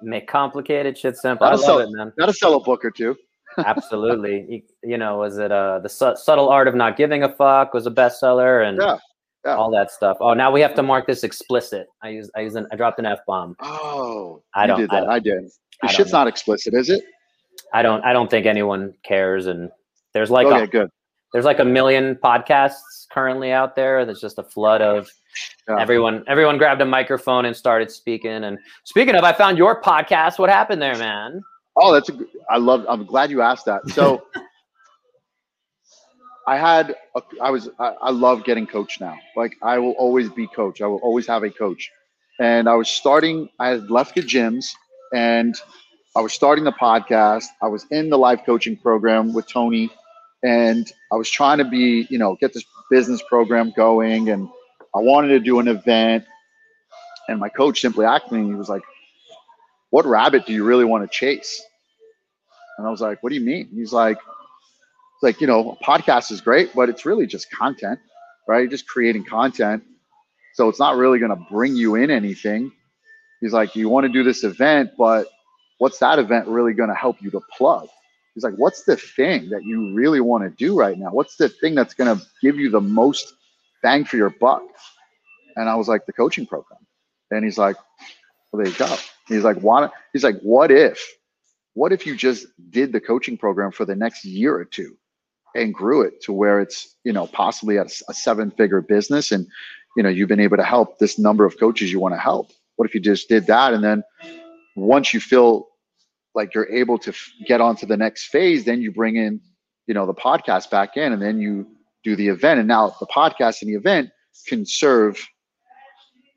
[0.02, 1.48] Make complicated shit simple.
[1.48, 2.12] I Gotta love sell, it, man.
[2.20, 3.16] gotta sell a book or two.
[3.66, 4.46] Absolutely.
[4.50, 7.74] You, you know, was it uh the Su- subtle art of not giving a fuck
[7.74, 8.98] was a bestseller and Yeah,
[9.46, 9.56] yeah.
[9.56, 10.18] all that stuff.
[10.20, 11.88] Oh, now we have to mark this explicit.
[12.02, 13.56] I use I use an, I dropped an f bomb.
[13.62, 15.10] Oh, I don't- did I that.
[15.10, 15.50] I, did.
[15.82, 16.20] The shit's know.
[16.20, 17.04] not explicit, is it?
[17.74, 19.70] I don't I don't think anyone cares and
[20.14, 20.90] there's like okay, a, good.
[21.34, 24.06] there's like a million podcasts currently out there.
[24.06, 25.10] There's just a flood of
[25.68, 25.80] Yeah.
[25.80, 28.44] everyone everyone grabbed a microphone and started speaking.
[28.44, 30.40] And speaking of, I found your podcast.
[30.40, 31.42] What happened there, man?
[31.76, 32.14] Oh, that's a.
[32.50, 32.86] I love.
[32.88, 33.82] I'm glad you asked that.
[33.90, 34.24] So,
[36.48, 36.96] I had.
[37.16, 37.70] A, I was.
[37.80, 39.18] I, I love getting coached now.
[39.36, 40.82] Like I will always be coach.
[40.82, 41.90] I will always have a coach.
[42.40, 43.50] And I was starting.
[43.60, 44.72] I had left the gyms,
[45.14, 45.56] and
[46.16, 47.46] I was starting the podcast.
[47.62, 49.90] I was in the life coaching program with Tony,
[50.44, 54.50] and I was trying to be, you know, get this business program going, and
[54.96, 56.26] I wanted to do an event.
[57.30, 58.46] And my coach simply asked me.
[58.46, 58.82] He was like,
[59.92, 61.64] what rabbit do you really want to chase?
[62.78, 63.70] And I was like, what do you mean?
[63.74, 64.18] He's like,
[65.24, 68.00] like, you know, a podcast is great, but it's really just content,
[68.48, 68.60] right?
[68.60, 69.84] You're just creating content.
[70.54, 72.72] So it's not really going to bring you in anything.
[73.42, 75.28] He's like, you want to do this event, but
[75.80, 77.88] what's that event really going to help you to plug?
[78.36, 81.10] He's like, what's the thing that you really want to do right now?
[81.12, 83.34] What's the thing that's going to give you the most
[83.82, 84.64] bang for your buck?
[85.56, 86.80] And I was like, the coaching program.
[87.32, 87.76] And he's like,
[88.52, 88.96] well, there you go.
[89.28, 89.90] He's like, why?
[90.14, 91.04] He's like, what if?
[91.74, 94.98] What if you just did the coaching program for the next year or two,
[95.56, 99.48] and grew it to where it's you know possibly a, a seven-figure business, and
[99.96, 102.52] you know you've been able to help this number of coaches you want to help.
[102.76, 104.04] What if you just did that, and then
[104.76, 105.68] once you feel
[106.36, 109.40] like you're able to f- get on to the next phase, then you bring in
[109.88, 111.68] you know the podcast back in, and then you
[112.04, 114.10] do the event, and now the podcast and the event
[114.48, 115.18] can serve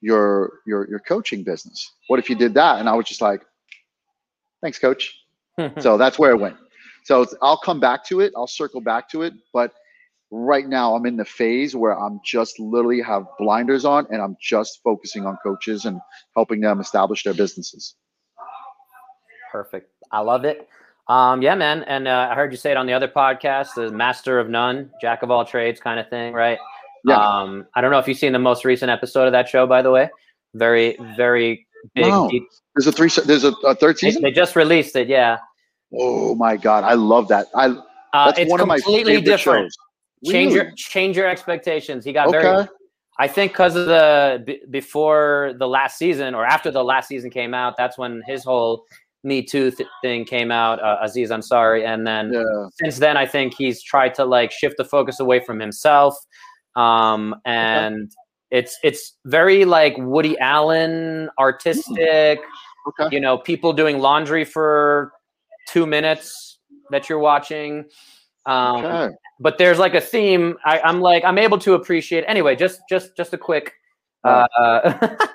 [0.00, 1.92] your your your coaching business.
[2.09, 2.79] What if you did that?
[2.79, 3.42] And I was just like,
[4.62, 5.14] thanks, coach.
[5.81, 6.57] so that's where it went.
[7.07, 8.33] So it's, I'll come back to it.
[8.37, 9.33] I'll circle back to it.
[9.53, 9.73] But
[10.33, 14.37] right now, I'm in the phase where I'm just literally have blinders on, and I'm
[14.42, 16.01] just focusing on coaches and
[16.35, 17.95] helping them establish their businesses.
[19.53, 19.88] Perfect.
[20.11, 20.69] I love it.
[21.07, 21.85] Um, yeah, man.
[21.85, 24.90] And uh, I heard you say it on the other podcast, the master of none,
[25.01, 26.59] jack of all trades kind of thing, right?
[27.05, 27.19] Yeah.
[27.19, 29.81] Um, I don't know if you've seen the most recent episode of that show, by
[29.81, 30.11] the way.
[30.55, 32.07] Very, very big.
[32.07, 32.29] No.
[32.75, 33.11] There's a three.
[33.25, 34.23] There's a, a third They, season.
[34.23, 35.07] they just released it.
[35.07, 35.38] Yeah.
[35.94, 37.46] Oh my god, I love that.
[37.55, 39.72] I Uh, that's it's one of my completely different.
[40.25, 40.33] shows.
[40.33, 42.05] Change your change your expectations.
[42.05, 42.66] He got very
[43.18, 47.31] I think because of the b- before the last season or after the last season
[47.31, 48.85] came out, that's when his whole
[49.25, 50.83] Me Too th- thing came out.
[50.83, 52.42] Uh, Aziz Ansari, and then Yeah.
[52.83, 56.14] since then, I think he's tried to like shift the focus away from himself,
[56.77, 58.12] um, and
[58.51, 62.40] it's it's very like Woody Allen, artistic.
[62.88, 63.09] Okay.
[63.14, 65.12] You know, people doing laundry for
[65.66, 66.59] two minutes
[66.90, 67.85] that you're watching.
[68.46, 69.14] Um, Okay.
[69.40, 73.16] but there's like a theme I, i'm like i'm able to appreciate anyway just just
[73.16, 73.72] just a quick
[74.24, 74.46] uh,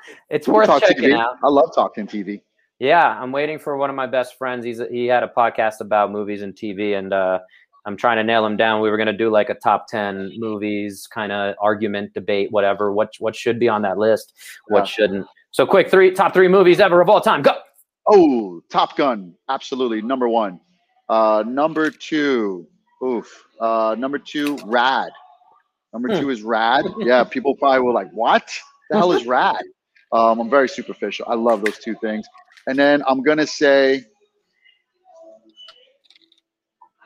[0.30, 1.18] it's worth checking TV.
[1.20, 2.42] out I love talking TV.
[2.80, 6.10] yeah i'm waiting for one of my best friends he's he had a podcast about
[6.12, 7.40] movies and tv and uh
[7.86, 10.32] i'm trying to nail him down we were going to do like a top 10
[10.38, 14.34] movies kind of argument debate whatever what what should be on that list
[14.70, 14.86] what Yeah.
[14.86, 17.42] shouldn't So quick, three top three movies ever of all time.
[17.42, 17.52] Go.
[18.08, 20.60] Oh, Top Gun, absolutely number one.
[21.10, 22.68] Uh, number two,
[23.04, 23.46] oof.
[23.60, 25.12] Uh, number two, Rad.
[25.94, 26.22] Number Hmm.
[26.22, 26.86] two is Rad.
[27.00, 28.48] Yeah, people probably were like, "What
[28.90, 29.62] the hell is Rad?"
[30.14, 31.26] Um, I'm very superficial.
[31.30, 32.26] I love those two things.
[32.68, 34.06] And then I'm gonna say,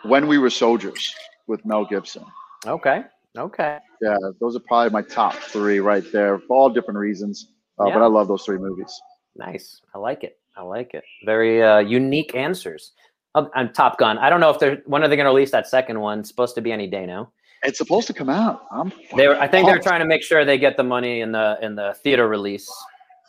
[0.04, 1.16] When We Were Soldiers
[1.48, 2.26] with Mel Gibson.
[2.66, 3.04] Okay.
[3.38, 3.80] Okay.
[4.02, 7.52] Yeah, those are probably my top three right there for all different reasons.
[7.80, 7.96] Uh, Yeah.
[7.96, 9.02] But I love those three movies.
[9.36, 9.82] Nice.
[9.94, 10.40] I like it.
[10.58, 11.04] I like it.
[11.26, 12.94] Very uh, unique answers.
[13.36, 14.18] Oh, and Top Gun.
[14.18, 16.20] I don't know if they're when are they going to release that second one?
[16.20, 17.32] It's supposed to be any day now.
[17.64, 18.62] It's supposed to come out.
[18.72, 21.32] I'm They were, I think they're trying to make sure they get the money in
[21.32, 22.70] the in the theater release.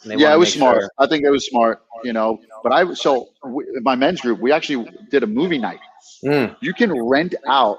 [0.04, 0.82] Yeah, it was smart.
[0.82, 1.82] sure- I think it was smart.
[2.04, 5.80] You know, but I so we, my men's group we actually did a movie night.
[6.24, 7.76] Mm, You can rent out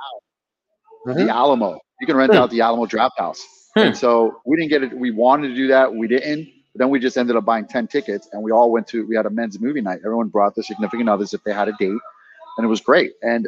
[1.07, 1.15] Mhm.
[1.27, 1.79] the Alamo.
[2.01, 2.39] You can rent Hmm.
[2.39, 3.39] out the Alamo Drafthouse.
[3.75, 3.79] Hmm.
[3.87, 4.93] And so we didn't get it.
[4.97, 5.93] We wanted to do that.
[5.93, 6.47] We didn't.
[6.77, 9.03] But then we just ended up buying ten tickets, and we all went to.
[9.07, 10.01] We had a men's movie night.
[10.05, 13.13] Everyone brought their significant others if they had a date, and it was great.
[13.23, 13.47] And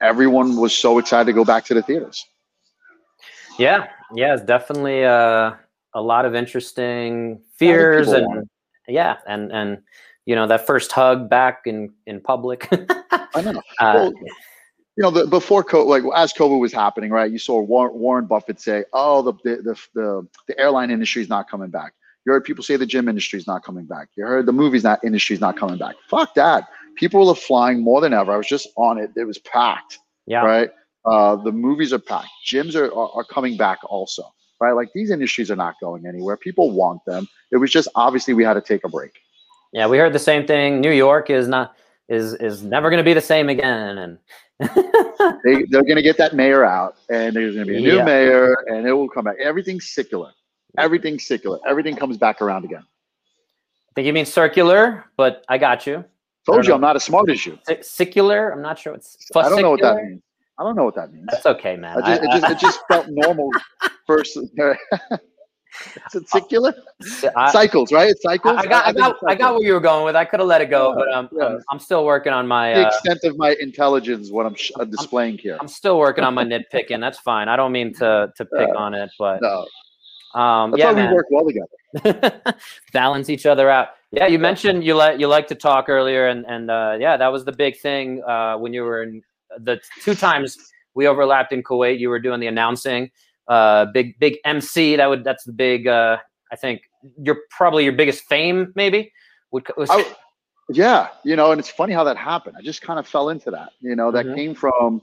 [0.00, 2.24] everyone was so excited to go back to the theaters.
[3.58, 5.54] Yeah, yeah, it's definitely uh,
[5.94, 8.48] a lot of interesting fears and
[8.86, 9.78] yeah, and and
[10.24, 12.68] you know that first hug back in in public.
[13.34, 13.60] I know.
[13.80, 14.12] uh,
[14.96, 17.32] you know, the, before COVID, like as COVID was happening, right?
[17.32, 21.50] You saw Warren, Warren Buffett say, "Oh, the the the the airline industry is not
[21.50, 21.94] coming back."
[22.26, 24.08] You heard people say the gym industry is not coming back.
[24.16, 25.94] You heard the movies not industry is not coming back.
[26.08, 26.68] Fuck that.
[26.96, 28.32] People are flying more than ever.
[28.32, 29.10] I was just on it.
[29.16, 30.70] It was packed, yeah, right?
[31.06, 32.28] Uh, the movies are packed.
[32.46, 34.22] Gyms are, are are coming back also,
[34.60, 34.72] right?
[34.72, 36.36] Like these industries are not going anywhere.
[36.36, 37.26] People want them.
[37.52, 39.12] It was just obviously we had to take a break.
[39.72, 39.86] yeah.
[39.86, 40.80] We heard the same thing.
[40.82, 41.74] New York is not
[42.08, 44.18] is is never going to be the same again, and
[45.44, 48.04] They they're gonna get that mayor out, and there's gonna be a new Yeah.
[48.04, 49.36] mayor, and it will come back.
[49.42, 50.32] Everything's secular.
[50.78, 51.58] Everything's secular.
[51.66, 52.82] Everything comes back around again.
[52.82, 56.04] I think you mean circular, but I got you.
[56.46, 56.76] Told you know.
[56.76, 57.58] I'm not as smart as you.
[57.82, 58.50] Secular.
[58.50, 59.16] I'm not sure what's.
[59.36, 60.22] I don't know what that means.
[60.58, 61.26] I don't know what that means.
[61.30, 62.02] That's okay, man.
[62.02, 63.50] I just, it I- just it just felt normal
[64.06, 64.36] first.
[66.06, 66.74] Is it secular?
[67.36, 68.10] I- Cycles, right?
[68.10, 68.56] It's cycles.
[68.56, 70.16] I, I got, I got, it's I got where you were going with.
[70.16, 71.44] I could have let it go, Yeah, but um, yeah.
[71.44, 72.74] I'm, I'm still working on my.
[72.74, 75.56] the Uh, extent of my intelligence, what I'm sh- uh, displaying here.
[75.60, 77.00] I'm still working on my nitpicking.
[77.00, 77.48] That's fine.
[77.48, 78.74] I don't mean to to pick Yeah.
[78.74, 79.66] on it, but No,
[80.34, 81.14] um, that's yeah, why we man.
[81.14, 82.42] work well together.
[82.92, 83.88] balance each other out.
[84.12, 87.28] Yeah, you mentioned you like you like to talk earlier, and and uh, yeah, that
[87.28, 89.22] was the big thing uh, when you were in
[89.58, 90.56] the two times
[90.94, 91.98] we overlapped in Kuwait.
[91.98, 93.10] You were doing the announcing,
[93.48, 94.96] uh, big big MC.
[94.96, 95.86] That would that's the big.
[95.86, 96.18] Uh,
[96.52, 96.82] I think
[97.22, 99.12] you're probably your biggest fame, maybe.
[99.52, 100.04] Would, was, I-
[100.68, 102.56] Yeah, you know, and it's funny how that happened.
[102.58, 103.70] I just kind of fell into that.
[103.80, 104.34] You know, that Mhm.
[104.34, 105.02] came from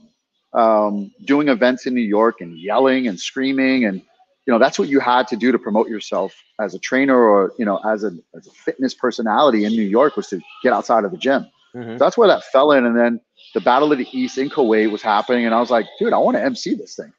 [0.52, 4.00] um, doing events in New York and yelling and screaming, and
[4.48, 7.52] you know, that's what you had to do to promote yourself as a trainer or
[7.58, 11.04] you know, as a as a fitness personality in New York was to get outside
[11.04, 11.46] of the gym.
[11.76, 11.98] Mhm.
[11.98, 13.20] So that's where that fell in, and then
[13.52, 16.18] the Battle of the East in Kuwait was happening, and I was like, dude, I
[16.18, 17.12] want to MC this thing.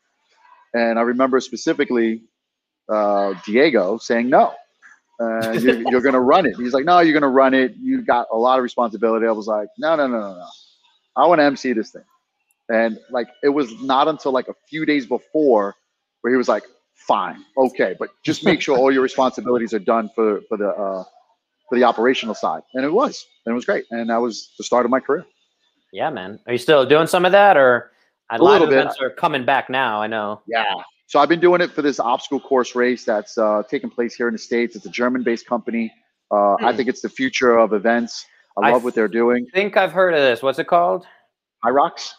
[0.74, 2.24] And I remember specifically
[2.92, 4.54] uh, Diego saying no.
[5.20, 6.56] Uh, you're, you're going to run it.
[6.56, 7.76] He's like, no, you're going to run it.
[7.76, 9.28] You got a lot of responsibility.
[9.28, 10.48] I was like, no, no, no, no, no.
[11.16, 12.06] I want to MC this thing.
[12.70, 15.76] And like, it was not until like a few days before
[16.22, 16.64] where he was like,
[17.08, 21.04] fine, okay, but just make sure all your responsibilities are done for for the uh,
[21.70, 22.64] for the operational side.
[22.74, 23.86] And it was, and it was great.
[23.92, 25.26] And that was the start of my career.
[25.94, 26.40] yeah, man.
[26.48, 27.92] Are you still doing some of that, or
[28.32, 28.80] uh, A live little bit.
[28.80, 30.02] events are coming back now?
[30.02, 30.42] I know.
[30.48, 30.64] Yeah.
[31.08, 34.28] So I've been doing it for this obstacle course race that's uh, taking place here
[34.28, 34.76] in the states.
[34.76, 35.92] It's a German-based company.
[36.32, 36.78] Uh, I Hmm.
[36.78, 38.26] think it's the future of events.
[38.62, 39.48] I I love what they're doing.
[39.52, 40.44] I think I've heard of this.
[40.44, 41.06] What's it called?
[41.66, 42.14] Rocks.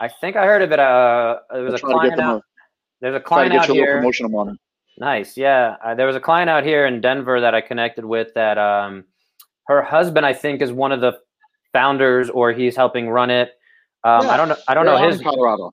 [0.00, 0.78] I think I heard of it.
[0.78, 2.42] Uh, there was a to get client out.
[3.04, 3.96] There's a client get out you a little here.
[3.98, 4.58] promotional on.
[4.96, 5.76] Nice, yeah.
[5.84, 8.32] Uh, there was a client out here in Denver that I connected with.
[8.34, 9.04] That um,
[9.66, 11.18] her husband, I think, is one of the
[11.74, 13.50] founders, or he's helping run it.
[14.04, 14.56] Um, Yeah, I don't know.
[14.68, 15.20] I don't They're know his.
[15.20, 15.70] Colorado.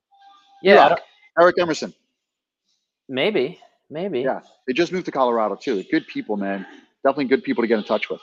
[0.61, 0.97] Yeah.
[1.39, 1.93] Eric Emerson.
[3.07, 4.19] maybe, maybe.
[4.19, 4.41] Yeah.
[4.67, 5.83] They just moved to Colorado too.
[5.89, 6.65] Good people, man.
[7.05, 8.19] Definitely good people to get in touch with.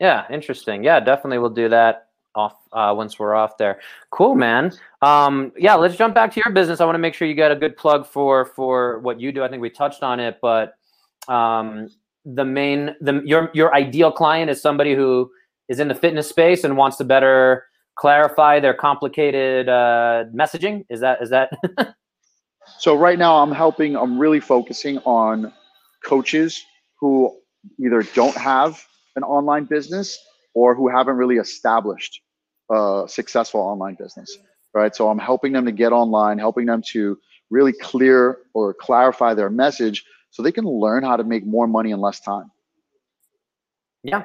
[0.00, 0.82] Yeah, interesting.
[0.82, 3.80] Yeah, definitely we'll do that off uh, once we're off there.
[4.10, 4.72] Cool, man.
[5.02, 6.80] Um, yeah, let's jump back to your business.
[6.80, 9.42] I want to make sure you get a good plug for for what you do.
[9.42, 10.74] I think we touched on it, but
[11.28, 11.88] um,
[12.24, 15.30] the main the your your ideal client is somebody who
[15.68, 17.64] is in the fitness space and wants to better
[17.96, 20.84] clarify their complicated uh, messaging.
[20.90, 21.50] Is that is that?
[22.76, 25.52] So right now I'm helping, I'm really focusing on
[26.04, 26.62] coaches
[27.00, 27.36] who
[27.80, 28.80] either don't have
[29.16, 30.18] an online business
[30.58, 32.20] or who haven't really established
[32.68, 34.36] a successful online business.
[34.74, 34.94] Right.
[34.94, 37.16] So I'm helping them to get online, helping them to
[37.48, 41.92] really clear or clarify their message so they can learn how to make more money
[41.92, 42.50] in less time.
[44.02, 44.24] Yeah,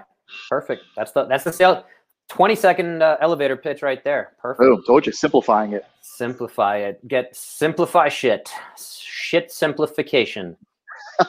[0.49, 0.83] perfect.
[0.97, 1.85] That's the that's the sale.
[2.29, 4.31] 20 second uh, elevator pitch right there.
[4.41, 4.61] Perfect.
[4.61, 4.83] Boom.
[4.87, 5.85] Told you, simplifying it.
[6.01, 7.07] Simplify it.
[7.07, 8.49] Get simplify shit.
[8.77, 10.57] Shit simplification.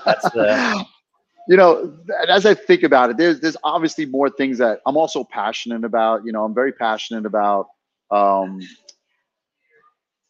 [0.04, 0.84] That's the.
[1.48, 1.96] you know,
[2.28, 6.24] as I think about it, there's there's obviously more things that I'm also passionate about.
[6.24, 7.68] You know, I'm very passionate about.
[8.10, 8.60] Um,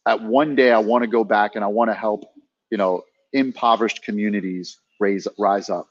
[0.07, 2.25] at one day, I want to go back and I want to help.
[2.71, 3.03] You know,
[3.33, 5.87] impoverished communities raise rise up.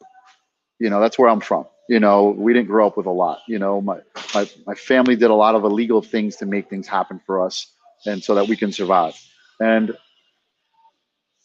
[0.78, 1.66] You know, that's where I'm from.
[1.88, 3.40] You know, we didn't grow up with a lot.
[3.48, 4.00] You know, my
[4.34, 7.72] my my family did a lot of illegal things to make things happen for us,
[8.06, 9.14] and so that we can survive.
[9.60, 9.96] And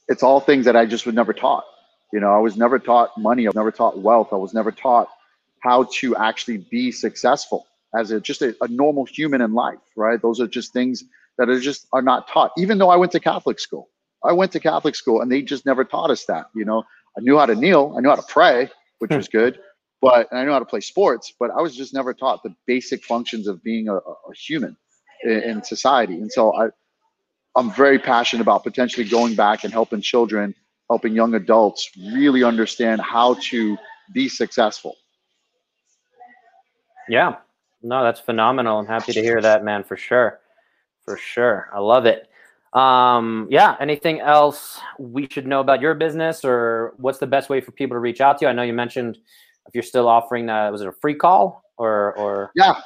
[0.09, 1.63] it's all things that I just would never taught.
[2.11, 3.45] You know, I was never taught money.
[3.45, 4.29] I was never taught wealth.
[4.31, 5.09] I was never taught
[5.61, 9.79] how to actually be successful as a just a, a normal human in life.
[9.95, 10.21] Right?
[10.21, 11.03] Those are just things
[11.37, 12.51] that are just are not taught.
[12.57, 13.89] Even though I went to Catholic school,
[14.23, 16.47] I went to Catholic school, and they just never taught us that.
[16.55, 16.83] You know,
[17.17, 17.93] I knew how to kneel.
[17.97, 19.37] I knew how to pray, which was hmm.
[19.37, 19.59] good
[20.01, 23.03] but I knew how to play sports, but I was just never taught the basic
[23.03, 24.77] functions of being a, a human
[25.23, 26.15] in, in, society.
[26.15, 26.69] And so I,
[27.55, 30.55] I'm very passionate about potentially going back and helping children,
[30.89, 33.77] helping young adults really understand how to
[34.13, 34.95] be successful.
[37.07, 37.35] Yeah,
[37.81, 38.79] no, that's phenomenal.
[38.79, 40.39] I'm happy to hear that, man, for sure.
[41.05, 41.69] For sure.
[41.73, 42.29] I love it.
[42.73, 47.61] Um, yeah, anything else we should know about your business or what's the best way
[47.61, 48.49] for people to reach out to you?
[48.49, 49.17] I know you mentioned
[49.67, 52.51] if you're still offering that, was it a free call or or?
[52.55, 52.79] Yeah,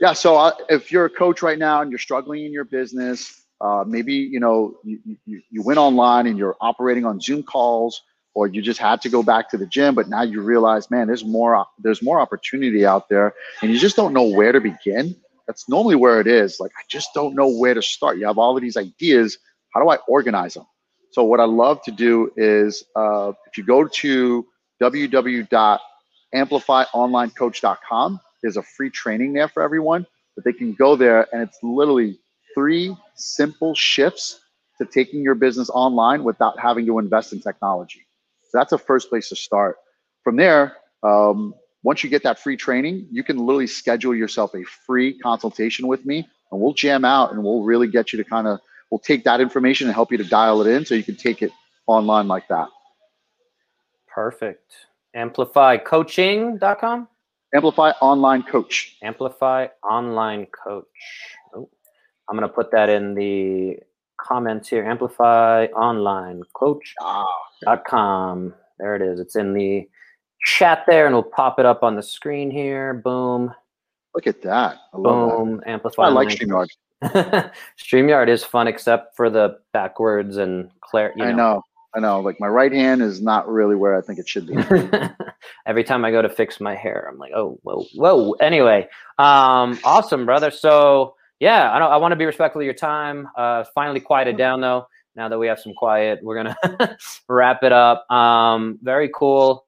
[0.00, 0.14] yeah.
[0.14, 3.84] So uh, if you're a coach right now and you're struggling in your business, uh,
[3.86, 8.02] maybe you know you, you you went online and you're operating on Zoom calls,
[8.34, 11.06] or you just had to go back to the gym, but now you realize, man,
[11.06, 15.16] there's more there's more opportunity out there, and you just don't know where to begin.
[15.46, 16.58] That's normally where it is.
[16.58, 18.18] Like I just don't know where to start.
[18.18, 19.38] You have all of these ideas.
[19.74, 20.66] How do I organize them?
[21.12, 24.46] So what I love to do is uh, if you go to
[24.82, 25.78] www
[26.34, 28.20] amplifyonlinecoach.com.
[28.42, 32.18] There's a free training there for everyone, but they can go there and it's literally
[32.56, 34.40] three simple shifts
[34.78, 38.06] to taking your business online without having to invest in technology.
[38.44, 39.76] So that's a first place to start.
[40.24, 44.64] From there, um, once you get that free training, you can literally schedule yourself a
[44.64, 48.46] free consultation with me and we'll jam out and we'll really get you to kind
[48.48, 48.58] of,
[48.90, 51.42] we'll take that information and help you to dial it in so you can take
[51.42, 51.52] it
[51.86, 52.68] online like that.
[54.08, 54.72] Perfect
[55.16, 57.08] amplifycoaching.com
[57.54, 60.84] amplify online coach amplify online coach
[61.54, 61.68] oh,
[62.28, 63.78] i'm going to put that in the
[64.18, 64.84] comments here.
[64.84, 66.94] Amplify online coach.com
[68.78, 69.20] there it is.
[69.20, 69.88] It's in the
[70.44, 72.92] chat there and we'll pop it up on the screen here.
[72.94, 73.54] Boom.
[74.14, 74.76] Look at that.
[74.92, 75.68] I boom that.
[75.68, 76.68] amplify i like streamyard.
[77.78, 81.30] Streamyard is fun except for the backwards and clear you know.
[81.30, 81.62] i know.
[81.94, 84.54] I know, like my right hand is not really where I think it should be.
[85.66, 88.32] Every time I go to fix my hair, I'm like, oh, whoa, whoa.
[88.32, 88.86] Anyway,
[89.18, 90.50] um, awesome, brother.
[90.50, 93.28] So yeah, I, I want to be respectful of your time.
[93.36, 94.86] Uh, finally quieted down though.
[95.14, 96.96] Now that we have some quiet, we're gonna
[97.28, 98.10] wrap it up.
[98.10, 99.66] Um, very cool.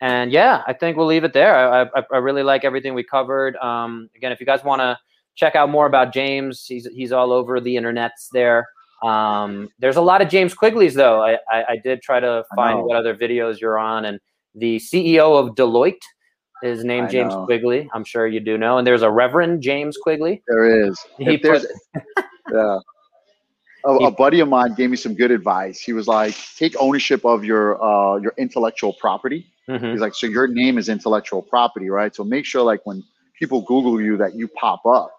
[0.00, 1.54] And yeah, I think we'll leave it there.
[1.54, 3.56] I, I, I really like everything we covered.
[3.56, 4.98] Um, again, if you guys want to
[5.34, 8.66] check out more about James, he's he's all over the internets there.
[9.02, 11.22] Um, there's a lot of James Quigleys though.
[11.22, 14.20] I, I, I did try to find what other videos you're on, and
[14.54, 16.02] the CEO of Deloitte
[16.62, 17.44] is name I James know.
[17.44, 17.88] Quigley.
[17.92, 18.78] I'm sure you do know.
[18.78, 20.42] And there's a Reverend James Quigley.
[20.48, 20.98] There is.
[21.18, 21.64] He put,
[22.52, 22.78] yeah.
[23.84, 25.78] A, a, buddy of mine gave me some good advice.
[25.78, 29.46] He was like, take ownership of your uh, your intellectual property.
[29.68, 29.92] Mm-hmm.
[29.92, 32.14] He's like, so your name is intellectual property, right?
[32.14, 33.04] So make sure like when
[33.38, 35.12] people Google you that you pop up.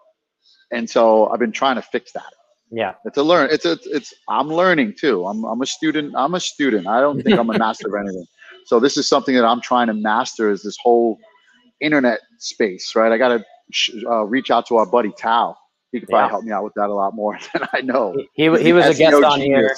[0.70, 2.32] And so I've been trying to fix that.
[2.70, 2.94] Yeah.
[3.04, 3.48] It's a learn.
[3.50, 5.24] It's a, it's, I'm learning too.
[5.26, 6.14] I'm, I'm a student.
[6.16, 6.86] I'm a student.
[6.86, 8.26] I don't think I'm a master of anything.
[8.68, 11.18] So this is something that I'm trying to master is this whole
[11.80, 13.10] internet space, right?
[13.10, 15.56] I got to uh, reach out to our buddy Tao.
[15.90, 16.28] He could probably yeah.
[16.28, 18.12] help me out with that a lot more than I know.
[18.34, 19.74] He, he, he was a guest on here.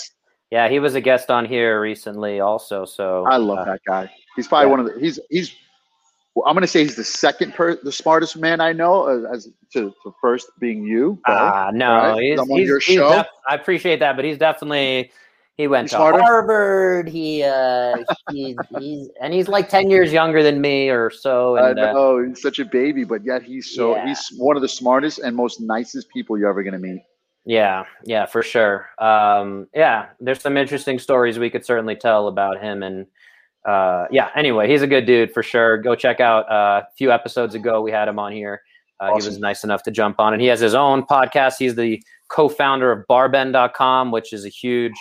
[0.51, 2.85] Yeah, he was a guest on here recently also.
[2.85, 4.11] So I love uh, that guy.
[4.35, 4.71] He's probably yeah.
[4.71, 5.55] one of the, he's, he's
[6.35, 9.53] well, I'm to say he's the second per the smartest man I know, as, as
[9.73, 11.21] to, to, first being you.
[11.29, 12.21] Ah, uh, no, right?
[12.21, 15.13] he's, he's, he's def- I appreciate that, but he's definitely
[15.61, 16.21] he went to smarter?
[16.21, 17.09] Harvard.
[17.09, 17.97] He uh,
[18.31, 21.57] he's, he's and he's like ten years younger than me or so.
[21.57, 24.07] And, I uh, know uh, he's such a baby, but yet he's so yeah.
[24.07, 27.03] he's one of the smartest and most nicest people you're ever going to meet.
[27.45, 28.89] Yeah, yeah, for sure.
[28.99, 33.07] Um, yeah, there's some interesting stories we could certainly tell about him and
[33.67, 35.77] uh, yeah, anyway, he's a good dude for sure.
[35.79, 37.83] Go check out uh, a few episodes ago.
[37.83, 38.63] We had him on here.
[39.01, 39.21] Uh, awesome.
[39.21, 41.55] He was nice enough to jump on, and he has his own podcast.
[41.59, 44.95] He's the co-founder of BarBend.com, which is a huge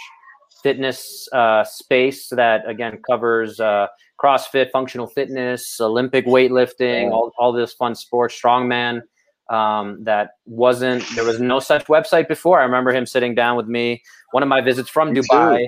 [0.63, 3.87] fitness uh, space that again covers uh,
[4.21, 9.01] CrossFit, functional fitness, Olympic weightlifting, all, all this fun sports, strongman.
[9.49, 12.59] Um, that wasn't there was no such website before.
[12.59, 15.65] I remember him sitting down with me, one of my visits from me Dubai,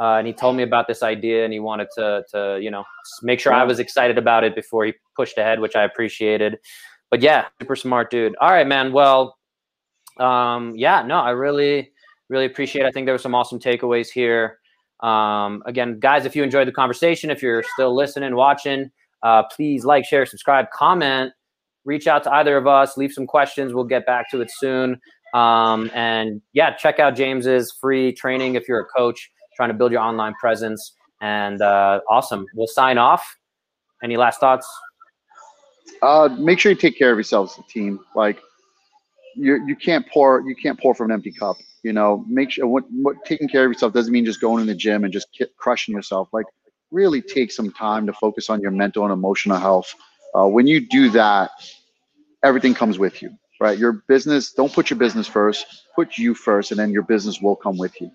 [0.00, 2.82] uh, and he told me about this idea, and he wanted to to you know
[3.22, 6.58] make sure I was excited about it before he pushed ahead, which I appreciated.
[7.12, 8.34] But yeah, super smart dude.
[8.40, 8.92] All right, man.
[8.92, 9.36] Well,
[10.18, 11.92] um, yeah, no, I really
[12.32, 12.82] really appreciate.
[12.84, 12.88] It.
[12.88, 14.58] I think there were some awesome takeaways here.
[15.00, 18.90] Um, again, guys, if you enjoyed the conversation, if you're still listening, watching,
[19.22, 21.32] uh, please like, share, subscribe, comment,
[21.84, 23.74] reach out to either of us, leave some questions.
[23.74, 25.00] We'll get back to it soon.
[25.34, 29.92] Um, and yeah, check out James's free training if you're a coach trying to build
[29.92, 30.94] your online presence.
[31.20, 32.46] And uh, awesome.
[32.54, 33.36] We'll sign off.
[34.02, 34.66] Any last thoughts?
[36.00, 38.00] Uh, make sure you take care of yourselves, the team.
[38.16, 38.40] Like
[39.34, 41.56] you, you can't pour you can't pour from an empty cup.
[41.82, 44.66] You know, make sure what, what taking care of yourself doesn't mean just going in
[44.66, 45.26] the gym and just
[45.56, 46.28] crushing yourself.
[46.32, 46.46] Like,
[46.92, 49.92] really take some time to focus on your mental and emotional health.
[50.34, 51.50] Uh, when you do that,
[52.44, 53.30] everything comes with you,
[53.60, 53.78] right?
[53.78, 55.66] Your business, don't put your business first,
[55.96, 58.10] put you first, and then your business will come with you.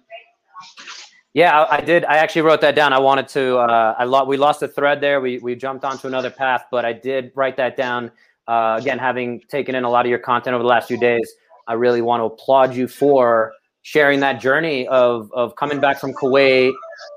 [1.34, 2.06] Yeah, I, I did.
[2.06, 2.94] I actually wrote that down.
[2.94, 3.58] I wanted to.
[3.58, 5.22] Uh, I lo- we lost a thread there.
[5.22, 8.12] We we jumped onto another path, but I did write that down.
[8.48, 11.30] Uh, again, having taken in a lot of your content over the last few days,
[11.68, 16.14] I really want to applaud you for sharing that journey of of coming back from
[16.14, 16.74] Kuwait,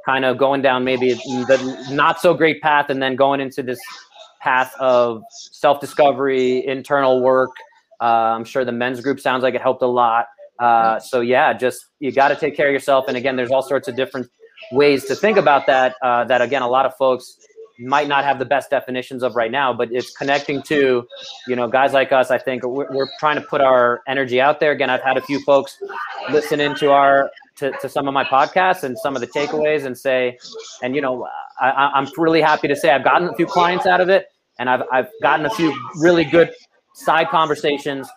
[0.07, 3.81] kind of going down maybe the not so great path, and then going into this
[4.41, 7.51] path of self discovery, internal work.
[8.01, 10.27] Uh, I'm sure the men's group sounds like it helped a lot.
[10.59, 13.07] Uh, so yeah, just you got to take care of yourself.
[13.09, 14.29] And again, there's all sorts of different
[14.73, 15.97] ways to think about that.
[16.03, 17.37] Uh, that again, a lot of folks
[17.81, 21.07] might not have the best definitions of right now, but it's connecting to,
[21.47, 22.31] you know, guys like us.
[22.31, 24.73] I think we're, we're trying to put our energy out there.
[24.73, 25.83] Again, I've had a few folks
[26.31, 29.97] listen into our to, to some of my podcasts and some of the takeaways and
[29.97, 30.39] say,
[30.83, 31.27] and you know,
[31.61, 34.27] I, I'm really happy to say I've gotten a few clients out of it,
[34.59, 36.51] and I've I've gotten a few really good
[36.95, 38.09] side conversations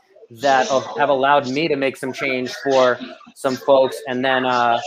[0.41, 0.67] that
[0.97, 2.99] have allowed me to make some change for
[3.35, 3.97] some folks.
[4.07, 4.79] And then uh,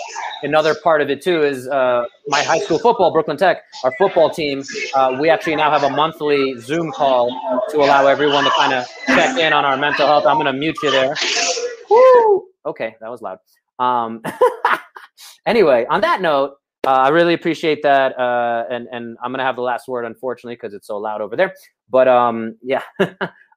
[0.42, 4.30] another part of it too is uh, my high school football, Brooklyn Tech, our football
[4.30, 4.62] team.
[4.94, 7.30] Uh, we actually now have a monthly Zoom call
[7.70, 10.26] to allow everyone to kind of check in on our mental health.
[10.26, 11.14] I'm going to mute you there.
[11.90, 12.44] Woo!
[12.64, 13.38] Okay, that was loud.
[13.78, 14.22] Um,
[15.46, 16.54] anyway, on that note,
[16.86, 20.54] uh, I really appreciate that, uh, and and I'm gonna have the last word, unfortunately,
[20.54, 21.52] because it's so loud over there.
[21.90, 22.82] But um, yeah,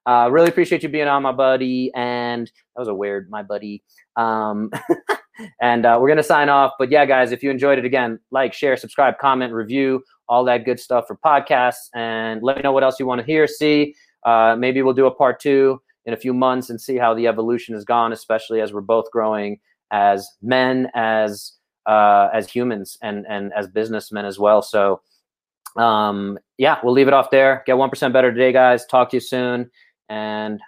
[0.06, 1.90] Uh, really appreciate you being on, my buddy.
[1.94, 3.82] And that was a weird, my buddy.
[4.16, 4.70] Um,
[5.60, 6.72] and uh, we're gonna sign off.
[6.78, 10.64] But yeah, guys, if you enjoyed it, again, like, share, subscribe, comment, review, all that
[10.64, 13.94] good stuff for podcasts, and let me know what else you want to hear, see.
[14.24, 17.26] Uh, maybe we'll do a part two in a few months and see how the
[17.26, 19.58] evolution has gone, especially as we're both growing
[19.90, 21.52] as men, as
[21.86, 24.62] uh, as humans, and and as businessmen as well.
[24.62, 25.02] So
[25.76, 27.62] um, yeah, we'll leave it off there.
[27.66, 28.86] Get one percent better today, guys.
[28.86, 29.70] Talk to you soon
[30.10, 30.60] and